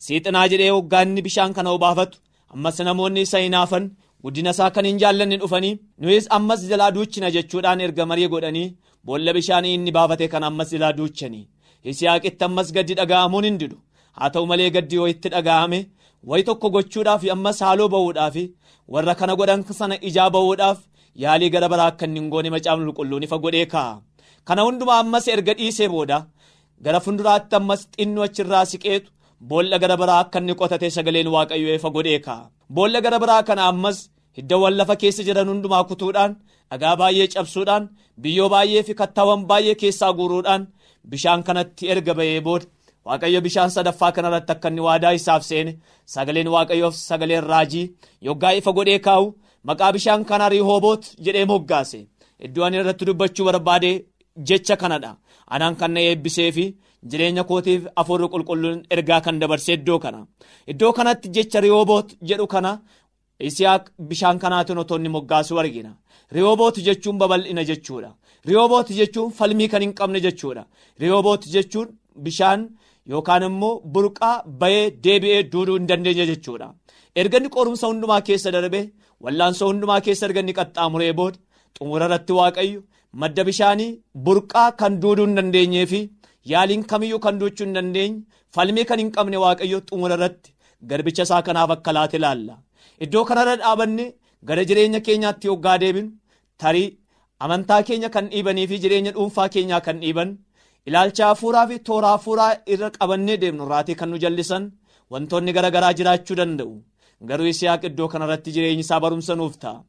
Siixinaa 0.06 0.48
jedhee 0.52 0.72
hoggaanni 0.76 1.22
bishaan 1.28 1.54
kana 1.58 1.70
obaafatu 1.78 2.18
ammas 2.54 2.78
namoonni 2.88 3.22
isa 3.28 3.40
hinaafan 3.46 3.86
guddina 4.24 4.52
isaa 4.56 4.70
kan 4.76 4.86
hin 4.90 5.00
jaallanne 5.02 5.38
dhufanii 5.42 5.76
nuyis 6.02 6.28
ammas 6.38 6.62
jalaa 6.72 6.92
duuchina 6.96 7.32
jechuudhaan 7.36 7.84
erga 7.88 8.06
marii 8.12 8.30
godhanii 8.34 8.68
boolla 9.06 9.36
bishaanii 9.38 9.74
inni 9.78 9.96
baafate 9.98 10.26
kan 10.34 10.44
ammas 10.50 10.70
jalaa 10.74 10.94
duuchanii. 11.00 11.46
Yisihaaqitti 11.86 12.44
ammas 12.48 12.70
gaddi 12.76 13.00
dhaga'amuun 13.00 13.46
hin 13.48 13.58
didu. 13.62 13.78
Haa 14.18 14.30
ta'u 14.34 14.46
malee 14.52 14.70
gaddi 14.76 14.96
yoo 15.00 15.08
itti 15.14 15.30
dhaga'ame 15.36 15.80
wayi 16.30 16.44
tokko 16.48 16.68
gochuudhaaf 16.76 17.24
ammas 17.36 17.60
haaloo 17.66 17.90
ba'uudhaaf 17.94 18.36
warra 18.94 19.14
kana 19.20 19.36
godhan 19.40 19.62
sana 19.80 19.96
ijaa 20.10 20.30
ba'uudhaaf 20.36 20.80
yaalii 21.24 21.50
gara 21.56 21.70
biraa 21.74 21.88
akka 21.92 22.06
inni 22.08 22.20
hin 22.22 22.30
goone 22.34 22.50
macaafni 22.56 22.86
qulqulluun 22.88 23.24
ifa 23.28 23.38
godhee 23.46 23.66
kaa'a 23.74 24.02
kana 24.48 24.62
hundumaa 24.68 25.00
ammas 25.04 25.28
erga 25.36 25.54
dhiisee 25.60 25.90
booda 25.96 26.18
gara 26.86 27.00
fuulduraatti 27.06 27.56
ammas 27.60 27.82
xinnoo 27.98 28.24
achirraa 28.28 28.66
siqeetu 28.72 29.12
boolla 29.50 29.78
gara 29.84 29.98
biraa 30.02 30.20
akka 30.24 30.40
inni 30.44 30.56
qotate 30.62 30.88
sagaleen 30.98 31.28
waaqayyoo 31.36 31.76
ifa 31.80 31.90
godhee 31.98 32.20
kaa'a 32.28 32.50
boolla 32.76 33.02
gara 33.06 33.20
biraa 33.24 33.44
kana 33.50 33.64
ammas 33.72 33.98
hiddawwan 34.38 34.74
lafa 34.80 34.96
keessa 35.04 35.24
jiran 35.28 35.50
hundumaa 35.54 35.84
kutuudhaan 35.92 36.36
dhagaa 36.72 36.96
baay'ee 37.02 37.28
cabsuudhaan 37.36 37.90
biyyoo 38.24 38.50
baay'ee 38.56 38.84
fi 38.88 38.94
kattaawwan 39.02 39.46
baay'ee 39.52 39.76
keessaa 39.84 40.12
guuruudhaan 40.20 40.68
bishaan 41.12 41.44
kanatti 41.48 41.84
erga 41.94 42.14
ba'ee 42.20 42.42
booda 42.48 42.66
waaqayyo 43.08 43.40
bishaan 43.46 43.70
sadaffaa 43.76 44.12
kanarratti 44.16 44.52
akka 44.54 44.68
inni 44.72 44.82
waadaa 44.88 45.12
isaaf 45.20 45.44
seene. 45.50 45.72
Sagaleen 46.14 46.50
waaqayyoof 46.56 46.96
sagaleen 47.10 47.44
raajii 47.52 47.86
yoggaa 48.28 48.52
ifa 48.60 48.72
godhee 48.78 49.00
kaa'u 49.08 49.26
maqaa 49.70 49.92
bishaan 49.96 50.22
kanaa 50.30 50.50
riihooboot 50.54 51.04
jedhee 51.26 51.46
moggaase. 51.52 52.00
Iddoo 52.46 52.64
ani 52.66 52.78
irratti 52.82 53.06
dubbachuu 53.08 53.46
barbaade 53.50 53.92
jecha 54.50 54.76
kanadha. 54.82 55.12
Anaan 55.54 55.76
kan 55.80 55.92
na 55.94 56.00
eebbisee 56.10 56.52
fi 56.56 56.66
jireenya 57.10 57.44
kootiif 57.50 57.84
afurri 58.02 58.28
qulqulluun 58.34 58.80
ergaa 58.94 59.22
kan 59.26 59.40
dabarse 59.42 59.72
iddoo 59.78 60.00
kana. 60.04 60.20
Iddoo 60.72 60.92
kanatti 60.98 61.28
jecha 61.36 61.60
riihooboot 61.66 62.08
jedhu 62.30 62.48
kana 62.54 62.72
isiyaaq 63.48 63.84
bishaan 64.10 64.38
kanaatiin 64.44 64.78
otoo 64.84 64.98
inni 65.00 65.10
moggaasuu 65.16 65.60
argina. 65.62 65.92
Riihooboot 66.36 66.76
jechuun 66.88 67.18
babal'ina 67.22 67.64
jechuudha. 67.70 68.10
Riihooboot 68.48 68.88
jechuun 69.00 69.32
falmii 69.38 69.68
kan 69.72 69.82
hin 69.86 69.94
qabne 70.00 70.20
jechuudha. 70.26 70.64
Riihooboot 71.02 71.44
jechuun 71.54 71.88
bishaan 72.26 72.62
yookaan 73.12 73.44
immoo 73.50 73.80
burqaa 73.94 74.36
bayee 74.62 74.86
deebi'ee 75.04 75.44
duuduu 75.52 75.78
hin 75.78 75.88
dandeenye 75.90 76.26
jechuudha. 76.32 76.68
Erga 77.20 77.38
inni 77.40 77.50
qorumsa 77.56 77.88
hundumaa 77.90 78.22
keessa 78.28 78.52
darbe 78.56 78.82
wallaansoo 79.26 79.68
hundumaa 79.72 80.00
keessa 80.06 80.26
erga 80.28 80.42
inni 80.44 80.54
qaxxaamuree 80.60 81.12
booda 81.20 81.38
xumura 81.78 82.06
irratti 82.10 82.34
waaqayyo 82.40 82.80
madda 83.22 83.44
bishaanii 83.50 83.90
burqaa 84.26 84.70
kan 84.82 84.94
duuduu 85.04 85.26
hin 85.30 85.36
dandeenyee 85.40 85.86
fi 85.92 86.00
yaaliin 86.52 86.84
kamiyyuu 86.92 87.20
kan 87.26 87.40
duuchuu 87.42 87.66
hin 87.68 87.76
dandeenye 87.78 88.22
falmii 88.58 88.86
kan 88.92 89.00
hin 89.04 89.12
qabne 89.18 89.38
waaqayyo 89.46 89.80
xumura 89.90 90.16
irratti 90.20 90.54
garbicha 90.90 91.24
isaa 91.28 91.42
kanaaf 91.48 91.72
akka 91.76 91.92
laate 91.98 92.18
ilaalla. 92.20 92.56
Iddoo 93.06 93.24
kanarra 93.30 93.56
dhaabanne 93.62 94.06
gara 94.48 94.64
jireenya 94.70 95.00
keenyaatti 95.08 95.48
hoggaa 95.52 95.78
deebinu 95.84 96.12
tarii 96.62 96.88
amantaa 97.46 97.82
keenya 97.88 98.10
kan 98.16 98.30
dhiibanii 98.32 98.68
fi 98.72 98.78
jireenya 98.84 99.12
dhuunfaa 99.18 99.48
keenyaa 99.56 99.82
kan 99.88 100.00
dhiiban 100.04 100.32
ilaalcha 100.88 101.28
hafuuraa 101.30 101.66
fi 101.72 101.78
toora 101.90 102.08
hafuuraa 102.16 102.52
irra 102.74 102.90
qabannee 102.98 103.38
deemnu 103.44 103.64
irraatii 103.68 103.96
kan 104.02 104.10
nu 104.14 104.18
jallisan 104.24 104.64
wantoonni 105.14 105.54
garaagaraa 105.58 105.94
jiraachuu 106.00 106.36
danda'u 106.42 106.74
garuu 107.30 107.48
isiyaaq 107.54 107.84
iddoo 107.90 108.08
kanarratti 108.14 108.52
jireenyi 108.56 108.84
isaa 108.86 109.00
barumsa 109.04 109.36
nuuf 109.36 109.56
ta'a. 109.64 109.84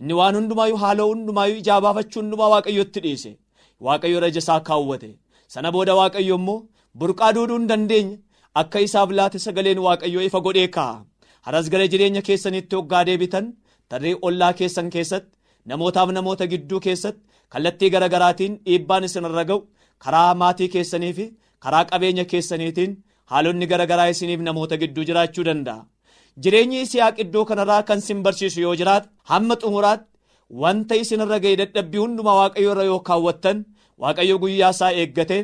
Inni 0.00 0.14
waan 0.20 0.34
hundumaayyuu 0.38 0.78
haaloo 0.84 1.08
hundumaayyuu 1.12 1.58
ijaa 1.62 1.80
baafachuu 1.84 2.20
hundumaa 2.22 2.48
waaqayyotti 2.54 3.00
dhiise. 3.04 3.30
Waaqayyo 3.84 4.20
raja 4.24 4.38
isaa 4.44 4.60
kaawwate. 4.68 5.10
Sana 5.52 5.72
booda 5.74 5.94
waaqayyo 6.00 6.34
immoo 6.40 6.58
burqaa 6.98 7.32
duuduu 7.36 7.58
hin 7.58 7.68
dandeenye 7.70 8.18
akka 8.60 8.80
isaaf 8.86 9.10
laate 9.18 9.38
sagaleen 9.46 9.78
waaqayyoo 9.86 10.22
ifa 10.28 10.40
godhee 10.46 10.68
kaa'a. 10.76 11.04
Haras 11.46 11.70
gara 11.72 11.86
jireenya 11.92 12.22
keessanitti 12.28 12.76
hoggaa 12.76 13.04
deebitan 13.08 13.50
tarree 13.88 14.14
ollaa 14.28 14.52
keessan 14.60 14.90
keessatti 14.94 15.36
namootaaf 15.72 16.10
namoota 16.16 16.46
gidduu 16.52 16.80
keessatti 16.86 17.22
kallattii 17.54 17.90
garaagaraatiin 17.94 18.54
dhiibbaan 18.66 19.04
isinirra 19.08 19.44
ga'u 19.50 19.60
karaa 20.04 20.30
maatii 20.40 20.68
keessanii 20.74 21.12
fi 21.18 21.26
karaa 21.66 21.84
qabeenya 21.90 22.24
keessaniitiin 22.32 22.96
haalonni 23.32 23.66
garaagaraa 23.72 24.08
isiniif 24.14 24.40
namoota 24.48 24.76
gidduu 24.82 25.04
jiraachuu 25.10 25.44
danda'a. 25.48 25.84
Jireenyi 26.44 26.80
isiyaaq 26.86 27.18
iddoo 27.24 27.44
kanarraa 27.50 27.82
kan 27.88 27.98
isin 28.04 28.22
barsiisu 28.24 28.60
yoo 28.66 28.74
jiraate 28.80 29.08
hamma 29.30 29.56
xumuraatti 29.62 30.06
wanta 30.62 30.94
isinirra 31.02 31.38
ga'e 31.44 31.56
dadhabbii 31.60 32.02
hundumaa 32.04 32.36
waaqayyo 32.40 32.72
irra 32.74 32.84
yoo 32.90 32.98
kaawwattan 33.08 33.62
waaqayyo 34.04 34.38
guyyaa 34.42 34.70
isaa 34.76 34.92
eeggate 35.02 35.38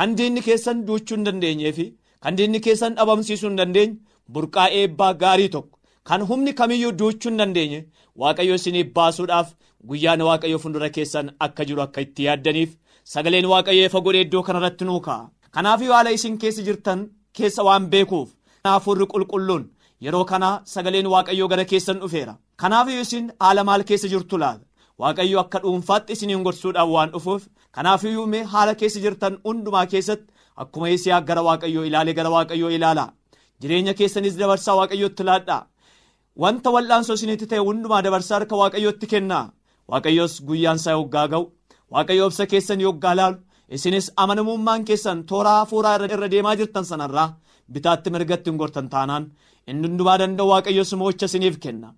kan 0.00 0.16
diinni 0.18 0.40
keessan 0.48 0.82
duuchuu 0.88 1.16
hin 1.18 1.24
dandeenyee 1.28 1.72
fi 1.78 1.86
kan 2.26 2.36
diinni 2.40 2.60
keessan 2.66 2.94
dhabamsiisuu 2.98 3.48
hin 3.50 3.58
dandeenye 3.60 3.96
burqaa 4.36 4.68
eebbaa 4.80 5.12
gaarii 5.22 5.48
tokko 5.54 5.78
kan 6.10 6.26
humni 6.30 6.52
kamiyyuu 6.60 6.92
duuchuu 7.02 7.30
hin 7.30 7.38
dandeenye 7.42 7.80
waaqayyo 8.24 8.54
isiniif 8.60 8.92
baasuudhaaf 8.98 9.48
guyyaan 9.88 10.22
waaqayyo 10.28 10.58
fuuldura 10.64 10.90
keessan 10.98 11.32
akka 11.46 11.64
jiru 11.70 11.82
akka 11.86 12.00
itti 12.06 12.24
yaaddaniif 12.28 12.76
sagaleen 13.14 13.46
waaqayyo 13.52 13.86
ifa 13.90 14.00
godhee 14.06 14.22
iddoo 14.26 14.42
kanarratti 14.48 14.84
nuu 14.90 15.00
kaa'a 15.06 15.30
kanaaf 15.58 15.80
haala 15.94 16.10
isin 16.18 16.38
keessa 16.44 16.62
jirtan 16.68 17.02
keessa 17.40 17.62
waan 17.68 17.86
beekuuf 17.92 18.28
hafuurri 18.68 19.06
qulqulluun 19.12 19.64
yeroo 20.04 20.24
kana 20.30 20.50
sagaleen 20.72 21.06
waaqayyoo 21.14 21.48
gara 21.52 21.64
keessan 21.64 22.00
dhufeera. 22.02 22.34
Kanaaf 22.60 22.88
isin 22.88 23.26
haala 23.40 23.64
maal 23.68 23.82
keessa 23.88 24.08
jirtu 24.12 24.38
laata? 24.42 24.64
Waaqayyo 25.00 25.38
akka 25.44 25.58
dhuunfaatti 25.62 26.12
isiniin 26.16 26.42
gorsuudhaan 26.46 26.90
waan 26.94 27.10
dhufuuf 27.14 27.42
kanaaf 27.76 28.02
mee 28.32 28.42
haala 28.52 28.74
keessa 28.80 29.00
jirtan 29.04 29.34
hundumaa 29.44 29.86
keessatti 29.92 30.32
akkuma 30.62 30.88
isiyaaq 30.96 31.24
gara 31.28 31.42
waaqayyoo 31.48 31.84
ilaale 31.88 32.12
gara 32.18 32.30
waaqayyoo 32.34 32.70
ilaala 32.76 33.04
jireenya 33.60 33.94
keessanis 33.98 34.38
dabarsaa 34.38 34.76
waaqayyootti 34.80 35.24
laadhaa. 35.28 35.66
Wanta 36.42 36.70
wal'aansoo 36.74 37.16
isinitti 37.18 37.46
ta'e 37.50 37.58
hundumaa 37.68 38.02
dabarsaa 38.04 38.38
harka 38.38 38.56
waaqayyootti 38.62 39.06
kennaa. 39.12 39.52
Waaqayyoos 39.90 40.34
guyyaan 40.46 40.78
yoggaa 40.86 41.26
ga'u. 41.32 41.44
Waaqayyo 41.92 42.26
obsa 42.26 42.46
keessan 42.46 42.80
yoggaa 42.86 43.14
laalu. 43.16 43.36
Isinis 43.76 44.12
amanamummaan 44.22 44.84
keessan 44.84 45.24
toora 45.28 45.52
hafuuraa 45.58 45.96
irra 46.14 46.28
deemaa 46.30 46.56
jirtan 46.60 46.84
sanarraa 46.90 47.28
bitaatti 47.72 48.10
mirgatti 48.14 48.50
hin 48.50 48.58
gortan 48.62 48.88
taanaan 48.94 49.24
inni 49.70 49.88
hundumaa 49.88 50.18
danda'u 50.22 50.48
waaqayyo 50.52 50.84
simoocha 50.90 51.26
isiniif 51.30 51.58
kenna. 51.64 51.88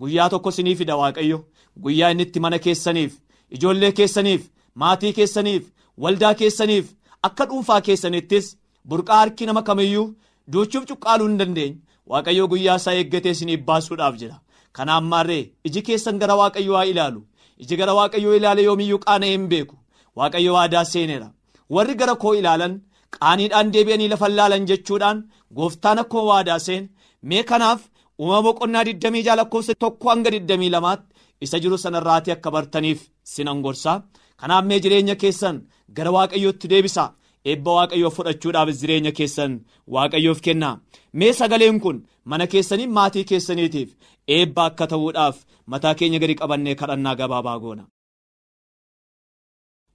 Guyyaa 0.00 0.28
tokko 0.32 0.48
isinii 0.54 0.76
fida 0.80 0.96
waaqayyo 1.02 1.38
guyyaa 1.84 2.10
inni 2.14 2.22
itti 2.28 2.40
mana 2.44 2.58
keessaniif 2.66 3.12
ijoollee 3.56 3.92
keessaniif 4.00 4.42
maatii 4.82 5.12
keessaniif 5.18 5.64
waldaa 6.04 6.34
keessaniif 6.40 6.86
akka 7.28 7.44
dhuunfaa 7.50 7.80
keessanittis 7.86 8.50
burqaa 8.88 9.18
harki 9.22 9.46
nama 9.46 9.62
kamiyyuu 9.68 10.06
duuchuuf 10.52 10.84
cuqqaaluu 10.90 11.28
hin 11.28 11.38
dandeenye 11.40 11.78
waaqayyo 12.12 12.46
guyyaa 12.52 12.76
isaa 12.82 12.94
eeggatee 13.00 13.30
isiniif 13.36 13.64
baasuudhaaf 13.70 14.14
jira. 14.20 14.36
Kanaaf 14.76 15.02
maarree 15.12 15.42
iji 15.64 15.82
keessan 15.88 16.18
gara 16.22 16.36
waaqayyo 16.42 16.76
haa 16.76 16.84
ilaalu. 16.92 17.20
Iji 17.62 17.76
gara 17.80 17.94
waaqayyoo 17.98 18.34
ilaale 18.38 18.62
yoomiyyuu 18.68 18.98
qaana'ee 19.06 19.32
hin 19.36 19.48
beeku. 19.52 19.76
Waaqayyo 20.16 20.52
waadaa 20.54 20.84
seeneera. 20.84 21.28
Warri 21.74 21.94
gara 22.00 22.14
koo 22.14 22.34
ilaalan 22.40 22.80
qaaniidhaan 23.16 23.72
deebi'anii 23.74 24.08
lafa 24.12 24.28
ilaalan 24.32 24.66
jechuudhaan 24.70 25.18
gooftaan 25.58 25.98
akkuma 26.02 26.24
waadaa 26.30 26.58
seene 26.66 26.88
mee 27.28 27.42
kanaaf 27.50 27.80
uumama 28.20 28.42
boqonnaa 28.46 28.84
26 28.90 29.36
lakkoofsa 29.40 29.74
tokko 29.82 30.06
hanga 30.12 30.30
22tti 30.36 31.04
isa 31.46 31.58
jiru 31.62 31.78
sanarraatii 31.84 32.34
akka 32.36 32.50
bartaniif 32.56 33.00
sinan 33.32 33.60
gorsaa 33.64 33.96
kanaaf 34.40 34.64
mee 34.70 34.80
jireenya 34.84 35.16
keessan 35.22 35.56
gara 35.96 36.10
waaqayyootti 36.16 36.66
deebisaa 36.72 37.08
eebba 37.50 37.70
waaqayyoo 37.78 38.10
fudhachuudhaaf 38.16 38.68
jireenya 38.80 39.12
keessan 39.18 39.52
waaqayyoof 39.94 40.40
kennaa 40.46 40.74
mee 41.18 41.32
sagaleen 41.40 41.78
kun 41.84 41.98
mana 42.30 42.46
keessanii 42.52 42.86
maatii 42.96 43.24
keessaniitiif 43.30 43.90
eebba 44.36 44.62
akka 44.70 44.86
ta'uudhaaf 44.92 45.36
mataa 45.72 45.94
keenya 45.98 46.18
gadi 46.22 46.34
qabannee 46.40 46.74
kadhannaa 46.80 47.14
gabaabaa 47.20 47.58
goona. 47.62 47.84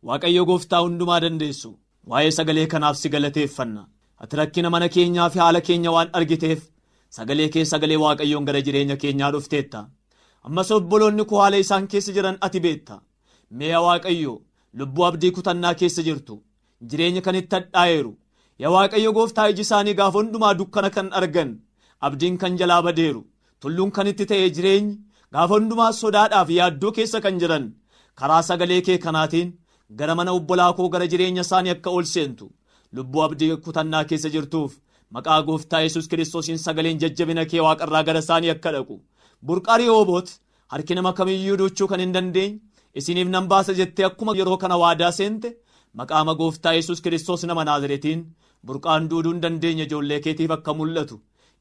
waaqayyo 0.08 0.44
gooftaa 0.50 0.82
hundumaa 0.86 1.20
dandeessu 1.24 1.70
waa'ee 2.10 2.32
sagalee 2.38 2.68
kanaaf 2.74 2.96
si 3.02 3.10
galateeffanna. 3.14 3.84
Ati 4.24 4.36
rakkina 4.40 4.70
mana 4.74 4.88
keenyaa 4.96 5.30
fi 5.34 5.40
haala 5.44 5.62
keenya 5.68 5.92
waan 5.96 6.10
argiteef 6.18 6.62
sagalee 7.18 7.50
kee 7.54 7.66
sagalee 7.72 7.98
waaqayyoon 8.04 8.46
gara 8.48 8.62
jireenya 8.68 8.96
keenyaa 9.04 9.32
dhufteetta. 9.34 9.82
Ammas 10.48 10.72
obboloonni 10.78 11.26
koo 11.30 11.40
haala 11.44 11.58
isaan 11.64 11.88
keessa 11.92 12.12
jiran 12.16 12.38
ati 12.46 12.60
beetta 12.66 13.02
mee 13.58 13.76
waaqayyo 13.86 14.34
lubbuu 14.80 15.06
abdii 15.10 15.32
kutannaa 15.38 15.74
keessa 15.82 16.02
jirtu 16.08 16.36
jireenya 16.90 17.22
kan 17.26 17.36
itti 17.42 17.56
hadhaa'eeru 17.58 18.12
yaa 18.62 18.72
waaqayyo 18.76 19.12
gooftaa 19.18 19.48
iji 19.52 19.62
isaanii 19.68 19.94
gaafa 20.00 20.20
hundumaa 20.20 20.54
dukkana 20.60 20.90
kan 20.96 21.10
argan 21.20 21.52
abdiin 22.08 22.38
kan 22.42 22.58
jalaa 22.60 22.82
badeeru. 22.88 23.22
Tulluun 23.62 23.92
kan 23.96 24.08
itti 24.12 24.26
ta'e 24.32 24.50
jireenyi 24.56 24.98
gaafa 25.34 25.54
hundumaa 25.56 25.92
sodaadhaaf 26.02 26.50
yaaddoo 26.60 26.92
keessa 26.98 27.22
kan 27.26 27.40
jiran 27.42 27.66
karaa 28.20 28.42
sagalee 28.50 28.82
kee 28.88 28.98
kanaatiin 29.06 29.54
gara 30.00 30.16
mana 30.16 30.32
obbolaa 30.38 30.74
koo 30.78 30.90
gara 30.94 31.08
jireenya 31.12 31.42
isaanii 31.48 31.70
akka 31.76 31.90
ol 31.98 32.04
seentu 32.14 32.52
lubbuu 32.96 33.24
abdii 33.26 33.56
kutannaa 33.66 34.04
keessa 34.10 34.30
jirtuuf 34.36 34.78
maqaa 35.18 35.42
gooftaa 35.48 35.82
yesus 35.86 36.08
kiristoosiin 36.12 36.58
sagaleen 36.66 37.00
jajjabina 37.02 37.46
kee 37.52 37.60
waaqarraa 37.66 38.04
gara 38.08 38.20
isaanii 38.26 38.50
akka 38.56 38.72
dhaqu. 38.76 38.96
Burqarii 39.46 39.88
hooboot 39.94 40.30
harki 40.72 40.96
nama 40.96 41.14
kamiyyuu 41.18 41.58
duuchuu 41.62 41.88
kan 41.92 42.00
hin 42.04 42.14
dandeenye 42.16 42.60
isiniif 43.02 43.28
nan 43.34 43.48
baasa 43.52 43.74
jettee 43.80 44.06
akkuma 44.10 44.36
yeroo 44.40 44.58
kana 44.64 44.78
waadaa 44.84 45.12
seente 45.20 45.50
maqaama 46.00 46.34
gooftaa 46.40 46.74
yesus 46.78 47.02
kiristoos 47.04 47.44
nama 47.50 47.64
naaziretiin 47.70 48.24
burqaan 48.66 49.10
duuduu 49.10 49.32
hin 49.34 49.42
dandeenye 49.44 49.84
ijoollee 49.88 50.20
keetiif 50.26 50.52
akka 50.58 50.74
mul'atu. 50.80 51.20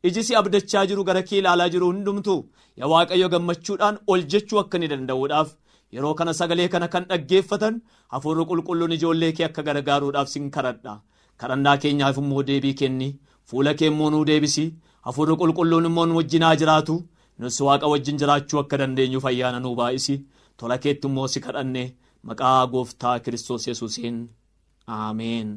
Iji 0.09 0.23
si 0.27 0.35
abdachaa 0.41 0.87
jiru 0.91 1.05
gara 1.09 1.23
kee 1.29 1.39
ilaalaa 1.41 1.69
jiru 1.75 1.87
hundumtu 1.93 2.37
yaa 2.79 2.89
waaqayyo 2.93 3.29
gammachuudhaan 3.35 3.99
ol 4.13 4.23
jechuu 4.33 4.59
akka 4.63 4.79
ni 4.79 4.89
danda'uudhaaf 4.93 5.49
yeroo 5.97 6.15
kana 6.19 6.33
sagalee 6.41 6.69
kana 6.75 6.89
kan 6.95 7.05
dhaggeeffatan 7.11 7.81
hafuurri 8.15 8.45
qulqulluun 8.51 8.93
ijoollee 8.97 9.33
kee 9.39 9.45
akka 9.49 9.63
gargaaruudhaaf 9.69 10.29
sin 10.35 10.51
kadhadha. 10.57 10.95
Kadhannaa 11.41 11.77
keenyaaf 11.83 12.19
immoo 12.23 12.43
deebii 12.51 12.75
kenni 12.81 13.09
fuula 13.51 13.75
kee 13.79 13.87
immoo 13.93 14.11
nuu 14.15 14.25
deebisi 14.31 14.67
hafuurri 15.09 15.37
qulqulluun 15.43 15.85
immoo 15.91 16.07
nu 16.11 16.17
wajjin 16.21 16.43
haa 16.49 16.57
jiraatu 16.63 16.97
nus 17.39 17.61
waaqa 17.69 17.87
wajjin 17.95 18.19
jiraachuu 18.23 18.61
akka 18.63 18.79
dandeenyuuf 18.85 19.25
ayyaana 19.33 19.61
nuu 19.67 19.75
baay'isi. 19.81 20.17
Tola 20.57 20.79
keetti 20.85 21.09
immoo 21.11 21.29
si 21.35 21.41
kadhanne 21.49 21.85
maqaa 22.31 22.67
gooftaa 22.73 23.19
kiristoos 23.25 23.67
yesuusiin. 23.69 24.19
Aameen. 24.99 25.51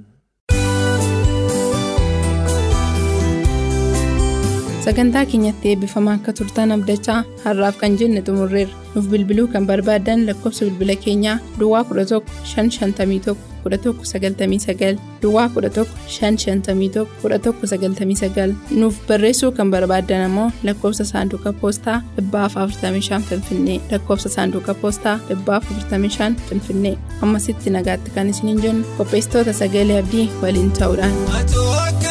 Sagantaa 4.85 5.25
keenyatti 5.31 5.69
eebbifamaa 5.71 6.13
akka 6.19 6.33
turtan 6.39 6.71
abdachaa 6.75 7.19
har'aaf 7.43 7.77
kan 7.81 7.97
jenne 7.99 8.21
xumurreerra. 8.27 8.75
Nuuf 8.95 9.07
bilbiluu 9.13 9.47
kan 9.53 9.65
barbaadan 9.69 10.25
lakkoofsa 10.27 10.65
bilbila 10.67 10.95
keenyaa 11.05 11.37
duwwaa 11.59 11.83
11 11.91 12.19
551 12.51 13.35
1199 13.65 14.99
duwwaa 15.23 15.47
11 15.55 15.85
551 16.17 17.05
1199 17.23 18.55
nuuf 18.81 18.99
barreessuu 19.07 19.51
kan 19.59 19.71
barbaadan 19.75 20.21
ammoo 20.27 20.49
lakkoofsa 20.69 21.05
saanduqa 21.13 21.53
poostaa 21.61 21.97
45 22.21 23.21
finfinnee 23.29 23.79
lakkoofsa 23.91 24.29
saanduqa 24.37 24.73
poostaa 24.81 25.19
45 25.29 26.33
finfinnee. 26.49 26.97
Ammasitti 27.21 27.69
nagaatti 27.77 28.11
kan 28.17 28.29
isiniin 28.35 28.61
jennu 28.67 28.85
qopheessitoota 28.97 29.53
sagalee 29.61 29.99
abdii 30.03 30.27
waliin 30.43 30.71
ta'uudhaan. 30.79 32.04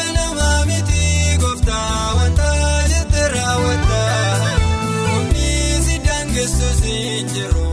Aboosiin 6.85 7.64